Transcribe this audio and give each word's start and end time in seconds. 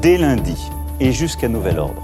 Dès 0.00 0.16
lundi 0.16 0.70
et 1.00 1.10
jusqu'à 1.10 1.48
nouvel 1.48 1.80
ordre, 1.80 2.02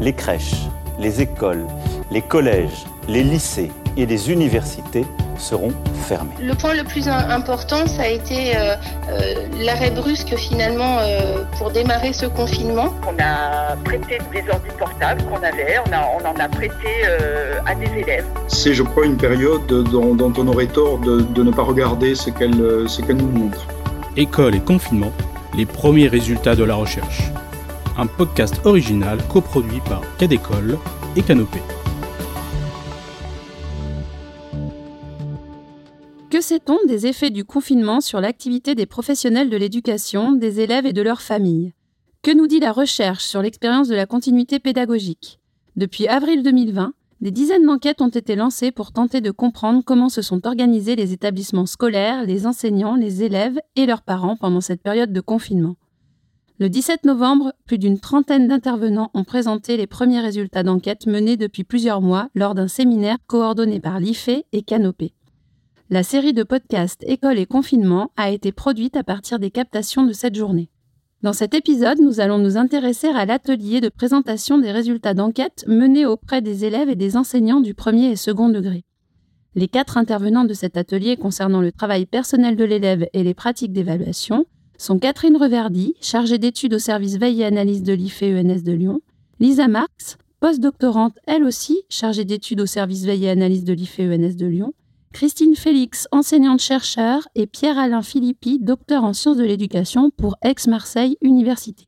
les 0.00 0.12
crèches, 0.12 0.66
les 0.98 1.20
écoles, 1.20 1.64
les 2.10 2.20
collèges, 2.20 2.86
les 3.06 3.22
lycées 3.22 3.70
et 3.96 4.04
les 4.04 4.32
universités 4.32 5.04
seront 5.38 5.72
fermés. 6.08 6.34
Le 6.40 6.54
point 6.54 6.74
le 6.74 6.82
plus 6.82 7.06
important, 7.06 7.86
ça 7.86 8.02
a 8.02 8.08
été 8.08 8.56
euh, 8.56 8.74
euh, 9.08 9.46
l'arrêt 9.60 9.92
brusque 9.92 10.34
finalement 10.34 10.98
euh, 10.98 11.44
pour 11.56 11.70
démarrer 11.70 12.12
ce 12.12 12.26
confinement. 12.26 12.92
On 13.06 13.14
a 13.22 13.76
prêté 13.84 14.18
des 14.32 14.42
ordi 14.50 14.68
portables 14.76 15.22
qu'on 15.26 15.36
avait, 15.36 15.78
on, 15.86 16.24
on, 16.24 16.28
en 16.28 16.40
a 16.40 16.48
prêté 16.48 17.06
à 17.64 17.76
des 17.76 18.00
élèves. 18.00 18.26
C'est, 18.48 18.74
je 18.74 18.82
crois, 18.82 19.06
une 19.06 19.18
période 19.18 19.66
dont, 19.68 20.16
on 20.36 20.48
aurait 20.48 20.66
tort 20.66 20.98
de, 20.98 21.20
de 21.20 21.42
ne 21.44 21.52
pas 21.52 21.62
regarder 21.62 22.16
ce 22.16 22.30
qu'elle, 22.30 22.88
ce 22.88 23.02
qu'elle 23.02 23.18
nous 23.18 23.30
montre. 23.30 23.68
École 24.16 24.56
et 24.56 24.60
confinement, 24.60 25.12
les 25.56 25.64
premiers 25.64 26.08
résultats 26.08 26.54
de 26.54 26.64
la 26.64 26.74
recherche. 26.74 27.22
Un 27.96 28.06
podcast 28.06 28.60
original 28.64 29.18
coproduit 29.28 29.80
par 29.88 30.02
Cadécole 30.18 30.78
et 31.16 31.22
Canopée. 31.22 31.62
Que 36.28 36.42
sait-on 36.42 36.76
des 36.86 37.06
effets 37.06 37.30
du 37.30 37.44
confinement 37.44 38.02
sur 38.02 38.20
l'activité 38.20 38.74
des 38.74 38.84
professionnels 38.84 39.48
de 39.48 39.56
l'éducation, 39.56 40.32
des 40.32 40.60
élèves 40.60 40.84
et 40.84 40.92
de 40.92 41.00
leurs 41.00 41.22
familles? 41.22 41.72
Que 42.22 42.36
nous 42.36 42.46
dit 42.46 42.60
la 42.60 42.72
recherche 42.72 43.24
sur 43.24 43.40
l'expérience 43.40 43.88
de 43.88 43.94
la 43.94 44.04
continuité 44.04 44.58
pédagogique? 44.58 45.40
Depuis 45.76 46.06
avril 46.06 46.42
2020, 46.42 46.92
des 47.20 47.30
dizaines 47.30 47.64
d'enquêtes 47.64 48.02
ont 48.02 48.08
été 48.08 48.36
lancées 48.36 48.72
pour 48.72 48.92
tenter 48.92 49.20
de 49.20 49.30
comprendre 49.30 49.82
comment 49.84 50.10
se 50.10 50.20
sont 50.20 50.46
organisés 50.46 50.96
les 50.96 51.12
établissements 51.12 51.66
scolaires, 51.66 52.24
les 52.24 52.46
enseignants, 52.46 52.94
les 52.94 53.22
élèves 53.22 53.58
et 53.74 53.86
leurs 53.86 54.02
parents 54.02 54.36
pendant 54.36 54.60
cette 54.60 54.82
période 54.82 55.12
de 55.12 55.20
confinement. 55.20 55.76
Le 56.58 56.70
17 56.70 57.04
novembre, 57.04 57.52
plus 57.66 57.78
d'une 57.78 58.00
trentaine 58.00 58.48
d'intervenants 58.48 59.10
ont 59.12 59.24
présenté 59.24 59.76
les 59.76 59.86
premiers 59.86 60.20
résultats 60.20 60.62
d'enquête 60.62 61.06
menés 61.06 61.36
depuis 61.36 61.64
plusieurs 61.64 62.00
mois 62.00 62.28
lors 62.34 62.54
d'un 62.54 62.68
séminaire 62.68 63.18
coordonné 63.26 63.80
par 63.80 64.00
l'IFE 64.00 64.42
et 64.52 64.62
Canopé. 64.62 65.12
La 65.90 66.02
série 66.02 66.32
de 66.32 66.42
podcasts 66.42 67.04
École 67.06 67.38
et 67.38 67.46
confinement 67.46 68.10
a 68.16 68.30
été 68.30 68.52
produite 68.52 68.96
à 68.96 69.04
partir 69.04 69.38
des 69.38 69.50
captations 69.50 70.04
de 70.04 70.12
cette 70.12 70.34
journée. 70.34 70.70
Dans 71.22 71.32
cet 71.32 71.54
épisode, 71.54 71.98
nous 71.98 72.20
allons 72.20 72.36
nous 72.36 72.58
intéresser 72.58 73.08
à 73.08 73.24
l'atelier 73.24 73.80
de 73.80 73.88
présentation 73.88 74.58
des 74.58 74.70
résultats 74.70 75.14
d'enquête 75.14 75.64
menés 75.66 76.04
auprès 76.04 76.42
des 76.42 76.66
élèves 76.66 76.90
et 76.90 76.94
des 76.94 77.16
enseignants 77.16 77.60
du 77.60 77.72
premier 77.72 78.10
et 78.10 78.16
second 78.16 78.50
degré. 78.50 78.84
Les 79.54 79.66
quatre 79.66 79.96
intervenants 79.96 80.44
de 80.44 80.52
cet 80.52 80.76
atelier 80.76 81.16
concernant 81.16 81.62
le 81.62 81.72
travail 81.72 82.04
personnel 82.04 82.54
de 82.54 82.64
l'élève 82.64 83.08
et 83.14 83.22
les 83.22 83.32
pratiques 83.32 83.72
d'évaluation 83.72 84.44
sont 84.76 84.98
Catherine 84.98 85.38
Reverdy, 85.38 85.94
chargée 86.02 86.36
d'études 86.36 86.74
au 86.74 86.78
service 86.78 87.16
veille 87.16 87.40
et 87.40 87.46
analyse 87.46 87.82
de 87.82 87.94
l'IFE-ENS 87.94 88.62
de 88.62 88.72
Lyon, 88.72 89.00
Lisa 89.40 89.68
Marx, 89.68 90.18
postdoctorante 90.40 91.18
elle 91.26 91.44
aussi, 91.44 91.80
chargée 91.88 92.26
d'études 92.26 92.60
au 92.60 92.66
service 92.66 93.06
veille 93.06 93.24
et 93.24 93.30
analyse 93.30 93.64
de 93.64 93.72
l'IFE-ENS 93.72 94.36
de 94.36 94.46
Lyon, 94.46 94.74
Christine 95.16 95.56
Félix, 95.56 96.06
enseignante-chercheur, 96.12 97.26
et 97.34 97.46
Pierre-Alain 97.46 98.02
Philippi, 98.02 98.58
docteur 98.60 99.02
en 99.02 99.14
sciences 99.14 99.38
de 99.38 99.44
l'éducation 99.44 100.10
pour 100.10 100.36
Aix-Marseille 100.42 101.16
Université. 101.22 101.86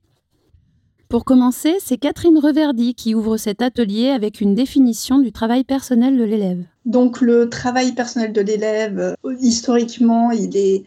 Pour 1.10 1.26
commencer, 1.26 1.74
c'est 1.78 1.98
Catherine 1.98 2.38
Reverdy 2.38 2.94
qui 2.94 3.14
ouvre 3.14 3.36
cet 3.36 3.60
atelier 3.60 4.08
avec 4.08 4.40
une 4.40 4.54
définition 4.54 5.18
du 5.18 5.30
travail 5.30 5.64
personnel 5.64 6.16
de 6.16 6.24
l'élève. 6.24 6.64
Donc 6.86 7.20
le 7.20 7.50
travail 7.50 7.92
personnel 7.92 8.32
de 8.32 8.40
l'élève, 8.40 9.14
historiquement, 9.42 10.30
il 10.30 10.56
est 10.56 10.84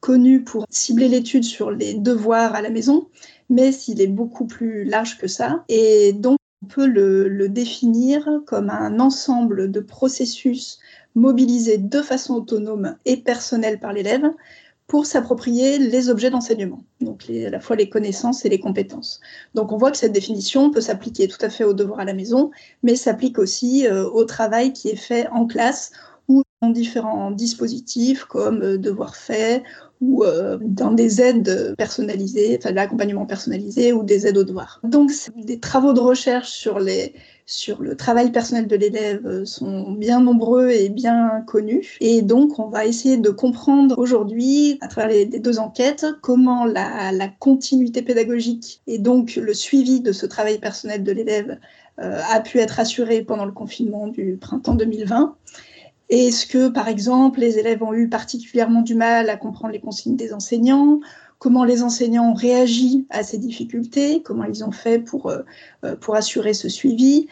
connu 0.00 0.44
pour 0.44 0.64
cibler 0.70 1.08
l'étude 1.08 1.44
sur 1.44 1.70
les 1.70 1.92
devoirs 1.92 2.54
à 2.54 2.62
la 2.62 2.70
maison, 2.70 3.08
mais 3.50 3.70
il 3.86 4.00
est 4.00 4.06
beaucoup 4.06 4.46
plus 4.46 4.84
large 4.84 5.18
que 5.18 5.26
ça. 5.26 5.62
Et 5.68 6.14
donc 6.14 6.38
on 6.62 6.68
peut 6.68 6.86
le 6.86 7.48
définir 7.50 8.26
comme 8.46 8.70
un 8.70 8.98
ensemble 8.98 9.70
de 9.70 9.80
processus 9.80 10.78
mobilisé 11.14 11.78
de 11.78 12.02
façon 12.02 12.34
autonome 12.34 12.96
et 13.04 13.16
personnelle 13.16 13.78
par 13.78 13.92
l'élève 13.92 14.30
pour 14.86 15.06
s'approprier 15.06 15.78
les 15.78 16.10
objets 16.10 16.30
d'enseignement, 16.30 16.84
donc 17.00 17.24
à 17.30 17.48
la 17.48 17.60
fois 17.60 17.76
les 17.76 17.88
connaissances 17.88 18.44
et 18.44 18.50
les 18.50 18.60
compétences. 18.60 19.20
Donc 19.54 19.72
on 19.72 19.78
voit 19.78 19.90
que 19.90 19.96
cette 19.96 20.12
définition 20.12 20.70
peut 20.70 20.82
s'appliquer 20.82 21.28
tout 21.28 21.38
à 21.40 21.48
fait 21.48 21.64
aux 21.64 21.72
devoirs 21.72 22.00
à 22.00 22.04
la 22.04 22.12
maison, 22.12 22.50
mais 22.82 22.94
s'applique 22.94 23.38
aussi 23.38 23.86
euh, 23.86 24.04
au 24.10 24.24
travail 24.24 24.72
qui 24.74 24.90
est 24.90 24.96
fait 24.96 25.28
en 25.28 25.46
classe 25.46 25.92
différents 26.70 27.30
dispositifs 27.30 28.24
comme 28.24 28.62
euh, 28.62 28.78
devoirs 28.78 29.16
faits 29.16 29.62
ou 30.00 30.24
euh, 30.24 30.58
dans 30.60 30.90
des 30.90 31.20
aides 31.20 31.74
personnalisées, 31.76 32.56
enfin 32.58 32.70
de 32.70 32.76
l'accompagnement 32.76 33.26
personnalisé 33.26 33.92
ou 33.92 34.02
des 34.02 34.26
aides 34.26 34.38
aux 34.38 34.44
devoirs. 34.44 34.80
Donc 34.82 35.10
des 35.36 35.60
travaux 35.60 35.92
de 35.92 36.00
recherche 36.00 36.50
sur 36.50 36.80
les 36.80 37.14
sur 37.44 37.82
le 37.82 37.96
travail 37.96 38.30
personnel 38.30 38.66
de 38.66 38.76
l'élève 38.76 39.26
euh, 39.26 39.44
sont 39.44 39.92
bien 39.92 40.20
nombreux 40.20 40.70
et 40.70 40.88
bien 40.88 41.42
connus. 41.46 41.98
Et 42.00 42.22
donc, 42.22 42.58
on 42.60 42.68
va 42.68 42.86
essayer 42.86 43.16
de 43.16 43.30
comprendre 43.30 43.98
aujourd'hui, 43.98 44.78
à 44.80 44.86
travers 44.86 45.10
les, 45.10 45.26
deux 45.26 45.58
enquêtes, 45.58 46.06
comment 46.22 46.64
la, 46.64 47.10
continuité 47.40 48.00
pédagogique 48.00 48.80
et 48.86 48.98
donc 48.98 49.34
le 49.34 49.54
suivi 49.54 50.00
de 50.00 50.12
ce 50.12 50.24
travail 50.24 50.58
personnel 50.60 51.02
de 51.02 51.12
l'élève 51.12 51.58
a 51.98 52.40
pu 52.40 52.58
être 52.58 52.80
assuré 52.80 53.22
pendant 53.22 53.44
le 53.44 53.52
confinement 53.52 54.06
du 54.06 54.38
printemps 54.40 54.74
2020. 54.74 55.36
Est-ce 56.12 56.46
que, 56.46 56.68
par 56.68 56.88
exemple, 56.88 57.40
les 57.40 57.58
élèves 57.58 57.82
ont 57.82 57.94
eu 57.94 58.06
particulièrement 58.06 58.82
du 58.82 58.94
mal 58.94 59.30
à 59.30 59.38
comprendre 59.38 59.72
les 59.72 59.80
consignes 59.80 60.14
des 60.14 60.34
enseignants? 60.34 61.00
Comment 61.38 61.64
les 61.64 61.82
enseignants 61.82 62.32
ont 62.32 62.34
réagi 62.34 63.06
à 63.08 63.22
ces 63.22 63.38
difficultés, 63.38 64.20
comment 64.22 64.44
ils 64.44 64.62
ont 64.62 64.72
fait 64.72 64.98
pour, 64.98 65.30
euh, 65.30 65.38
euh, 65.86 65.96
pour 65.96 66.14
assurer 66.14 66.52
ce 66.52 66.68
suivi, 66.68 67.28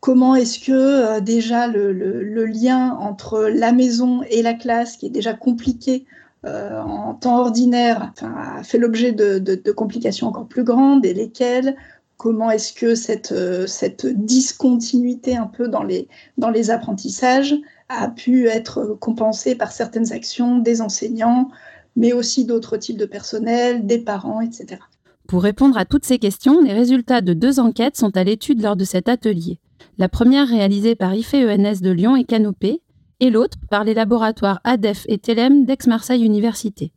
comment 0.00 0.34
est-ce 0.34 0.58
que 0.58 0.72
euh, 0.72 1.20
déjà 1.20 1.68
le, 1.68 1.92
le, 1.92 2.44
lien 2.44 2.96
entre 3.00 3.42
la 3.42 3.70
maison 3.70 4.24
et 4.28 4.42
la 4.42 4.54
classe, 4.54 4.96
qui 4.96 5.06
est 5.06 5.10
déjà 5.10 5.32
compliqué 5.32 6.04
en 6.44 7.14
temps 7.14 7.40
ordinaire, 7.40 8.12
a 8.22 8.62
fait 8.64 8.78
l'objet 8.78 9.12
de, 9.12 9.38
de, 9.38 9.54
de, 9.54 9.72
complications 9.72 10.26
encore 10.26 10.46
plus 10.46 10.64
grandes, 10.64 11.06
et 11.06 11.14
lesquelles? 11.14 11.76
Comment 12.16 12.50
est-ce 12.50 12.72
que 12.72 12.96
cette, 12.96 13.34
cette 13.68 14.06
discontinuité 14.06 15.36
un 15.36 15.46
peu 15.46 15.68
dans 15.68 15.84
les, 15.84 16.08
dans 16.36 16.50
les 16.50 16.70
apprentissages? 16.70 17.54
A 17.88 18.08
pu 18.08 18.46
être 18.46 18.96
compensée 19.00 19.54
par 19.54 19.72
certaines 19.72 20.12
actions 20.12 20.58
des 20.58 20.80
enseignants, 20.82 21.48
mais 21.96 22.12
aussi 22.12 22.44
d'autres 22.44 22.76
types 22.76 22.98
de 22.98 23.06
personnel, 23.06 23.86
des 23.86 23.98
parents, 23.98 24.40
etc. 24.40 24.80
Pour 25.26 25.42
répondre 25.42 25.76
à 25.76 25.84
toutes 25.84 26.06
ces 26.06 26.18
questions, 26.18 26.62
les 26.62 26.72
résultats 26.72 27.20
de 27.20 27.32
deux 27.32 27.60
enquêtes 27.60 27.96
sont 27.96 28.16
à 28.16 28.24
l'étude 28.24 28.62
lors 28.62 28.76
de 28.76 28.84
cet 28.84 29.08
atelier. 29.08 29.58
La 29.98 30.08
première 30.08 30.48
réalisée 30.48 30.94
par 30.94 31.14
IFE-ENS 31.14 31.80
de 31.82 31.90
Lyon 31.90 32.16
et 32.16 32.24
Canopé, 32.24 32.80
et 33.20 33.30
l'autre 33.30 33.58
par 33.70 33.84
les 33.84 33.94
laboratoires 33.94 34.60
ADEF 34.64 35.04
et 35.08 35.18
TELEM 35.18 35.64
d'Aix-Marseille 35.64 36.24
Université. 36.24 36.92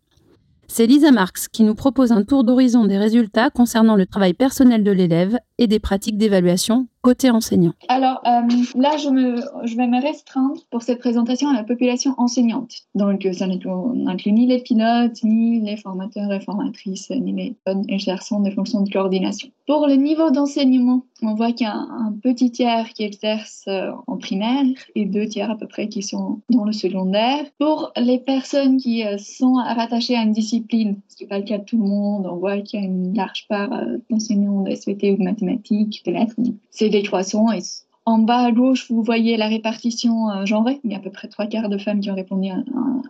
C'est 0.68 0.86
Lisa 0.86 1.12
Marx 1.12 1.48
qui 1.50 1.64
nous 1.64 1.76
propose 1.76 2.14
un 2.14 2.24
tour 2.24 2.46
d'horizon 2.46 2.86
des 2.86 2.98
résultats 2.98 3.50
concernant 3.50 3.96
le 3.96 4.06
travail 4.06 4.34
personnel 4.34 4.84
de 4.84 4.92
l'élève 4.92 5.38
et 5.58 5.68
des 5.68 5.80
pratiques 5.80 6.18
d'évaluation 6.18 6.88
côté 7.02 7.30
enseignant. 7.30 7.74
Alors 7.88 8.22
euh, 8.26 8.42
là, 8.76 8.98
je, 8.98 9.10
je 9.64 9.76
vais 9.76 9.88
me 9.88 10.02
restreindre 10.02 10.62
pour 10.70 10.82
cette 10.84 11.00
présentation 11.00 11.50
à 11.50 11.54
la 11.54 11.64
population 11.64 12.14
enseignante. 12.18 12.72
Donc 12.96 13.28
ça 13.34 13.48
n'inclut 13.48 14.32
ni 14.32 14.48
les 14.48 14.60
pilotes, 14.60 15.24
ni 15.24 15.60
les 15.62 15.78
formateurs 15.78 16.32
et 16.32 16.40
formatrices, 16.40 17.10
ni 17.10 17.34
les 17.34 17.56
bonnes 17.66 17.86
exerçants 17.90 18.40
des 18.40 18.52
fonctions 18.52 18.82
de 18.82 18.90
coordination. 18.92 19.50
Pour 19.68 19.88
le 19.88 19.96
niveau 19.96 20.32
d'enseignement, 20.32 21.06
on 21.22 21.36
voit 21.36 21.52
qu'il 21.52 21.68
y 21.68 21.70
a 21.70 21.76
un, 21.76 22.14
petit 22.22 22.52
tiers 22.52 22.90
qui 22.90 23.04
exerce 23.04 23.64
euh, 23.68 23.92
en 24.08 24.18
primaire 24.18 24.66
et 24.96 25.06
deux 25.06 25.28
tiers 25.28 25.50
à 25.50 25.56
peu 25.56 25.68
près 25.68 25.88
qui 25.88 26.02
sont 26.02 26.42
dans 26.50 26.66
le 26.66 26.72
secondaire. 26.72 27.46
Pour 27.58 27.92
les 27.96 28.20
personnes 28.20 28.78
qui 28.78 29.06
euh, 29.06 29.18
sont 29.18 29.54
rattachées 29.54 30.16
à 30.16 30.24
une 30.24 30.34
discipline, 30.34 31.00
n'est 31.22 31.28
pas 31.28 31.40
le 31.40 31.46
cas 31.46 31.58
de 31.58 31.66
tout 31.66 31.78
le 31.78 31.88
monde, 31.88 32.28
on 32.28 32.38
voit 32.38 32.60
qu'il 32.60 32.80
y 32.80 32.84
a 32.84 32.86
une 32.86 33.14
large 33.14 33.46
part 33.48 33.70
d'enseignants 34.10 34.62
de 34.62 34.72
SVT 34.72 35.12
ou 35.12 35.18
de 35.18 35.24
mathématiques 35.24 35.52
mathématiques, 35.52 36.06
de 36.06 36.12
lettres. 36.12 36.36
C'est 36.70 36.90
décroissant. 36.90 37.52
Et 37.52 37.62
en 38.06 38.18
bas 38.18 38.46
à 38.46 38.52
gauche, 38.52 38.90
vous 38.90 39.04
voyez 39.04 39.38
la 39.38 39.48
répartition 39.48 40.30
euh, 40.30 40.46
genrée. 40.46 40.80
Il 40.84 40.92
y 40.92 40.96
a 40.96 40.98
à 40.98 41.02
peu 41.02 41.12
près 41.12 41.28
trois 41.28 41.46
quarts 41.46 41.70
de 41.70 41.78
femmes 41.78 42.00
qui 42.00 42.10
ont 42.10 42.16
répondu 42.16 42.50
à 42.50 42.56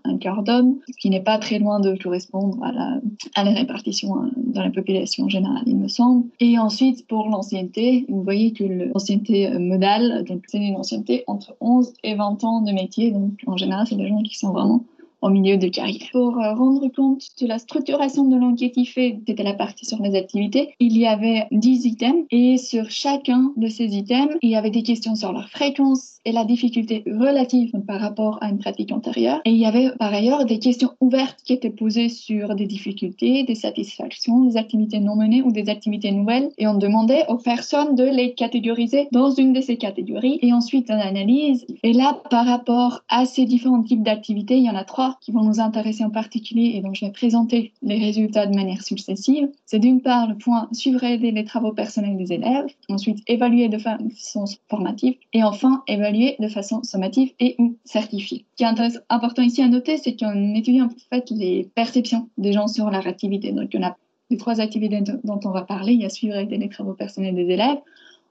un, 0.03 0.17
quart 0.17 0.43
d'hommes, 0.43 0.75
ce 0.87 0.97
qui 0.99 1.09
n'est 1.09 1.21
pas 1.21 1.39
très 1.39 1.57
loin 1.57 1.79
de 1.79 1.95
correspondre 1.95 2.63
à 2.63 2.71
la, 2.71 3.01
à 3.33 3.43
la 3.43 3.51
répartition 3.51 4.21
euh, 4.21 4.27
dans 4.35 4.61
la 4.61 4.69
population 4.69 5.27
générale, 5.29 5.63
il 5.65 5.77
me 5.77 5.87
semble. 5.87 6.27
Et 6.39 6.59
ensuite, 6.59 7.07
pour 7.07 7.27
l'ancienneté, 7.29 8.05
vous 8.07 8.21
voyez 8.21 8.51
que 8.51 8.63
l'ancienneté 8.63 9.47
euh, 9.47 9.57
modale, 9.57 10.23
donc 10.25 10.43
c'est 10.47 10.59
une 10.59 10.75
ancienneté 10.75 11.23
entre 11.25 11.55
11 11.61 11.93
et 12.03 12.15
20 12.15 12.43
ans 12.43 12.61
de 12.61 12.71
métier. 12.71 13.11
Donc 13.11 13.31
en 13.47 13.57
général, 13.57 13.87
c'est 13.87 13.95
des 13.95 14.07
gens 14.07 14.21
qui 14.21 14.37
sont 14.37 14.51
vraiment 14.51 14.83
au 15.21 15.29
milieu 15.29 15.57
de 15.57 15.67
carrière. 15.67 16.07
Pour 16.11 16.39
euh, 16.39 16.53
rendre 16.53 16.87
compte 16.89 17.23
de 17.39 17.47
la 17.47 17.59
structuration 17.59 18.25
de 18.25 18.35
l'enquête 18.35 18.71
fait, 18.87 19.19
c'était 19.27 19.43
la 19.43 19.53
partie 19.53 19.85
sur 19.85 20.01
les 20.01 20.15
activités, 20.15 20.75
il 20.79 20.97
y 20.97 21.05
avait 21.05 21.47
10 21.51 21.85
items 21.85 22.25
et 22.31 22.57
sur 22.57 22.89
chacun 22.89 23.51
de 23.57 23.67
ces 23.67 23.95
items, 23.95 24.35
il 24.41 24.49
y 24.49 24.55
avait 24.55 24.69
des 24.69 24.83
questions 24.83 25.15
sur 25.15 25.31
leur 25.31 25.49
fréquence 25.49 26.19
et 26.25 26.31
la 26.31 26.45
difficulté 26.45 27.03
relative 27.07 27.71
par 27.87 27.99
rapport 27.99 28.37
à 28.41 28.49
une 28.49 28.59
pratique 28.59 28.91
antérieure. 28.91 29.41
Et 29.45 29.51
il 29.51 29.57
y 29.57 29.65
avait 29.65 29.91
par 29.97 30.13
ailleurs 30.13 30.45
des 30.45 30.59
questions 30.59 30.91
ouvertes 30.99 31.39
qui 31.43 31.53
étaient 31.53 31.69
posées 31.69 32.09
sur 32.09 32.55
des 32.55 32.65
difficultés, 32.65 33.43
des 33.43 33.55
satisfactions, 33.55 34.45
des 34.45 34.57
activités 34.57 34.99
non 34.99 35.15
menées 35.15 35.41
ou 35.41 35.51
des 35.51 35.69
activités 35.69 36.11
nouvelles. 36.11 36.51
Et 36.57 36.67
on 36.67 36.75
demandait 36.75 37.25
aux 37.27 37.37
personnes 37.37 37.95
de 37.95 38.03
les 38.03 38.33
catégoriser 38.33 39.07
dans 39.11 39.31
une 39.31 39.53
de 39.53 39.61
ces 39.61 39.77
catégories 39.77 40.39
et 40.41 40.53
ensuite 40.53 40.89
on 40.89 40.99
analyse. 40.99 41.65
Et 41.83 41.93
là, 41.93 42.21
par 42.29 42.45
rapport 42.45 43.01
à 43.09 43.25
ces 43.25 43.45
différents 43.45 43.83
types 43.83 44.03
d'activités, 44.03 44.57
il 44.57 44.65
y 44.65 44.69
en 44.69 44.75
a 44.75 44.83
trois 44.83 45.10
qui 45.19 45.31
vont 45.31 45.43
nous 45.43 45.59
intéresser 45.59 46.03
en 46.03 46.09
particulier 46.09 46.73
et 46.75 46.81
donc 46.81 46.95
je 46.95 47.05
vais 47.05 47.11
présenter 47.11 47.73
les 47.81 47.97
résultats 47.97 48.45
de 48.45 48.55
manière 48.55 48.83
successive. 48.83 49.49
C'est 49.65 49.79
d'une 49.79 50.01
part 50.01 50.27
le 50.27 50.37
point 50.37 50.69
suivre 50.71 51.03
et 51.03 51.13
aider 51.13 51.31
les 51.31 51.43
travaux 51.43 51.73
personnels 51.73 52.17
des 52.17 52.33
élèves, 52.33 52.67
ensuite 52.89 53.19
évaluer 53.27 53.69
de 53.69 53.77
façon 53.77 54.45
formative 54.69 55.15
et 55.33 55.43
enfin 55.43 55.83
évaluer 55.87 56.35
de 56.39 56.47
façon 56.47 56.83
sommative 56.83 57.31
et 57.39 57.55
ou 57.59 57.77
certifiée. 57.83 58.45
Ce 58.51 58.55
qui 58.55 58.63
est 58.63 59.01
important 59.09 59.41
ici 59.41 59.61
à 59.61 59.67
noter, 59.67 59.97
c'est 59.97 60.17
qu'on 60.17 60.55
étudie 60.55 60.81
en 60.81 60.89
fait 61.09 61.29
les 61.31 61.69
perceptions 61.75 62.29
des 62.37 62.53
gens 62.53 62.67
sur 62.67 62.89
leur 62.89 63.07
activité. 63.07 63.51
Donc 63.51 63.71
on 63.75 63.83
a 63.83 63.95
les 64.29 64.37
trois 64.37 64.61
activités 64.61 65.01
dont 65.23 65.39
on 65.43 65.51
va 65.51 65.63
parler, 65.63 65.93
il 65.93 66.01
y 66.01 66.05
a 66.05 66.09
suivre 66.09 66.35
et 66.35 66.43
aider 66.43 66.57
les 66.57 66.69
travaux 66.69 66.93
personnels 66.93 67.35
des 67.35 67.49
élèves. 67.49 67.79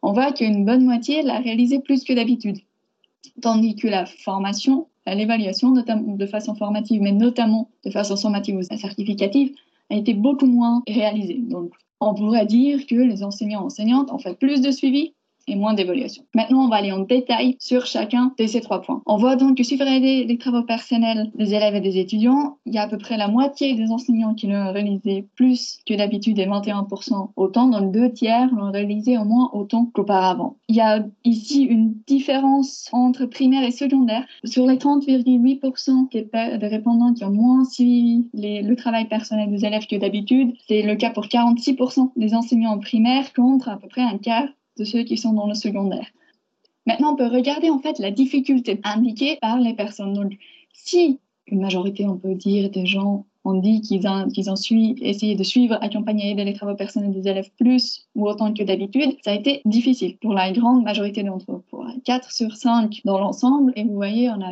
On 0.03 0.13
voit 0.13 0.33
qu'une 0.33 0.65
bonne 0.65 0.85
moitié 0.85 1.23
l'a 1.23 1.39
réalisé 1.39 1.79
plus 1.79 2.05
que 2.05 2.15
d'habitude. 2.15 2.59
Tandis 3.41 3.75
que 3.77 3.89
la 3.89 4.07
formation, 4.07 4.89
l'évaluation, 5.07 5.73
de 5.73 6.27
façon 6.27 6.55
formative, 6.55 7.01
mais 7.03 7.13
notamment 7.13 7.71
de 7.85 7.91
façon 7.91 8.17
sommative 8.17 8.57
ou 8.57 8.63
certificative, 8.63 9.55
a 9.91 9.97
été 9.97 10.15
beaucoup 10.15 10.47
moins 10.47 10.83
réalisée. 10.89 11.41
Donc, 11.41 11.73
on 12.01 12.15
pourrait 12.15 12.47
dire 12.47 12.87
que 12.87 12.95
les 12.95 13.23
enseignants 13.23 13.65
enseignantes 13.65 14.11
ont 14.11 14.19
fait 14.19 14.39
plus 14.39 14.61
de 14.63 14.71
suivi 14.71 15.15
et 15.51 15.57
moins 15.57 15.75
d'évaluation. 15.75 16.25
Maintenant, 16.35 16.65
on 16.65 16.69
va 16.69 16.77
aller 16.77 16.93
en 16.93 17.01
détail 17.01 17.57
sur 17.59 17.87
chacun 17.87 18.33
de 18.39 18.47
ces 18.47 18.61
trois 18.61 18.81
points. 18.83 19.03
On 19.07 19.17
voit 19.17 19.37
donc 19.37 19.57
que 19.57 19.65
suivre 19.65 19.85
les, 19.85 20.39
travaux 20.39 20.63
personnels 20.63 21.31
des 21.35 21.55
élèves 21.55 21.75
et 21.75 21.81
des 21.81 21.99
étudiants, 21.99 22.57
il 22.65 22.75
y 22.75 22.79
a 22.79 22.83
à 22.83 22.89
peu 22.89 22.97
près 22.97 23.17
la 23.17 23.29
moitié 23.29 23.75
des 23.75 23.91
enseignants 23.91 24.35
qui 24.35 24.47
l'ont 24.47 24.73
réalisé 24.73 25.27
plus 25.37 25.79
que 25.87 25.95
d'habitude 25.95 26.39
et 26.39 26.47
21% 26.47 27.31
autant, 27.37 27.69
donc 27.69 27.93
deux 27.93 28.11
tiers 28.11 28.49
l'ont 28.55 28.71
réalisé 28.71 29.19
au 29.19 29.25
moins 29.25 29.51
autant 29.53 29.87
qu'auparavant. 29.93 30.57
Il 30.69 30.77
y 30.77 30.81
a 30.81 31.05
ici 31.25 31.65
une 31.65 31.95
différence 32.07 32.89
entre 32.93 33.27
primaire 33.27 33.65
et 33.65 33.71
secondaire. 33.71 34.25
Sur 34.45 34.67
les 34.67 34.77
30,8% 34.77 36.11
des, 36.13 36.67
répondants 36.67 37.13
qui 37.13 37.25
ont 37.25 37.31
moins 37.31 37.65
suivi 37.65 38.29
le 38.33 38.75
travail 38.75 39.07
personnel 39.09 39.51
des 39.51 39.65
élèves 39.65 39.87
que 39.87 39.97
d'habitude, 39.97 40.55
c'est 40.69 40.83
le 40.83 40.95
cas 40.95 41.11
pour 41.11 41.27
46% 41.27 42.13
des 42.17 42.35
enseignants 42.35 42.73
en 42.73 42.79
primaire 42.79 43.33
contre 43.33 43.69
à 43.69 43.77
peu 43.77 43.89
près 43.89 44.03
un 44.03 44.19
quart 44.19 44.49
de 44.81 44.85
ceux 44.85 45.03
qui 45.03 45.17
sont 45.17 45.33
dans 45.33 45.47
le 45.47 45.55
secondaire. 45.55 46.07
Maintenant, 46.87 47.13
on 47.13 47.17
peut 47.17 47.27
regarder 47.27 47.71
en 47.71 47.79
fait 47.79 47.99
la 47.99 48.11
difficulté 48.11 48.81
indiquée 48.83 49.39
par 49.41 49.61
les 49.61 49.75
personnes. 49.75 50.15
Donc, 50.15 50.33
si 50.73 51.21
une 51.47 51.61
majorité, 51.61 52.07
on 52.07 52.17
peut 52.17 52.35
dire, 52.35 52.71
des 52.71 52.87
gens 52.87 53.27
ont 53.45 53.55
dit 53.55 53.81
qu'ils 53.81 54.07
ont, 54.07 54.29
qu'ils 54.29 54.51
ont 54.51 54.55
essayé 55.01 55.35
de 55.35 55.43
suivre, 55.43 55.79
accompagner 55.81 56.35
les 56.35 56.53
travaux 56.53 56.75
personnels 56.75 57.13
des 57.13 57.29
élèves 57.29 57.51
plus 57.59 58.07
ou 58.15 58.29
autant 58.29 58.53
que 58.53 58.63
d'habitude, 58.63 59.17
ça 59.25 59.33
a 59.33 59.35
été 59.35 59.63
difficile 59.65 60.17
pour 60.19 60.35
la 60.35 60.53
grande 60.53 60.83
majorité 60.83 61.23
d'entre 61.23 61.53
eux. 61.53 61.63
Pour 61.71 61.87
4 62.05 62.33
sur 62.33 62.55
5 62.57 63.01
dans 63.05 63.19
l'ensemble, 63.19 63.73
et 63.77 63.85
vous 63.85 63.95
voyez, 63.95 64.31
on 64.31 64.41
a 64.41 64.51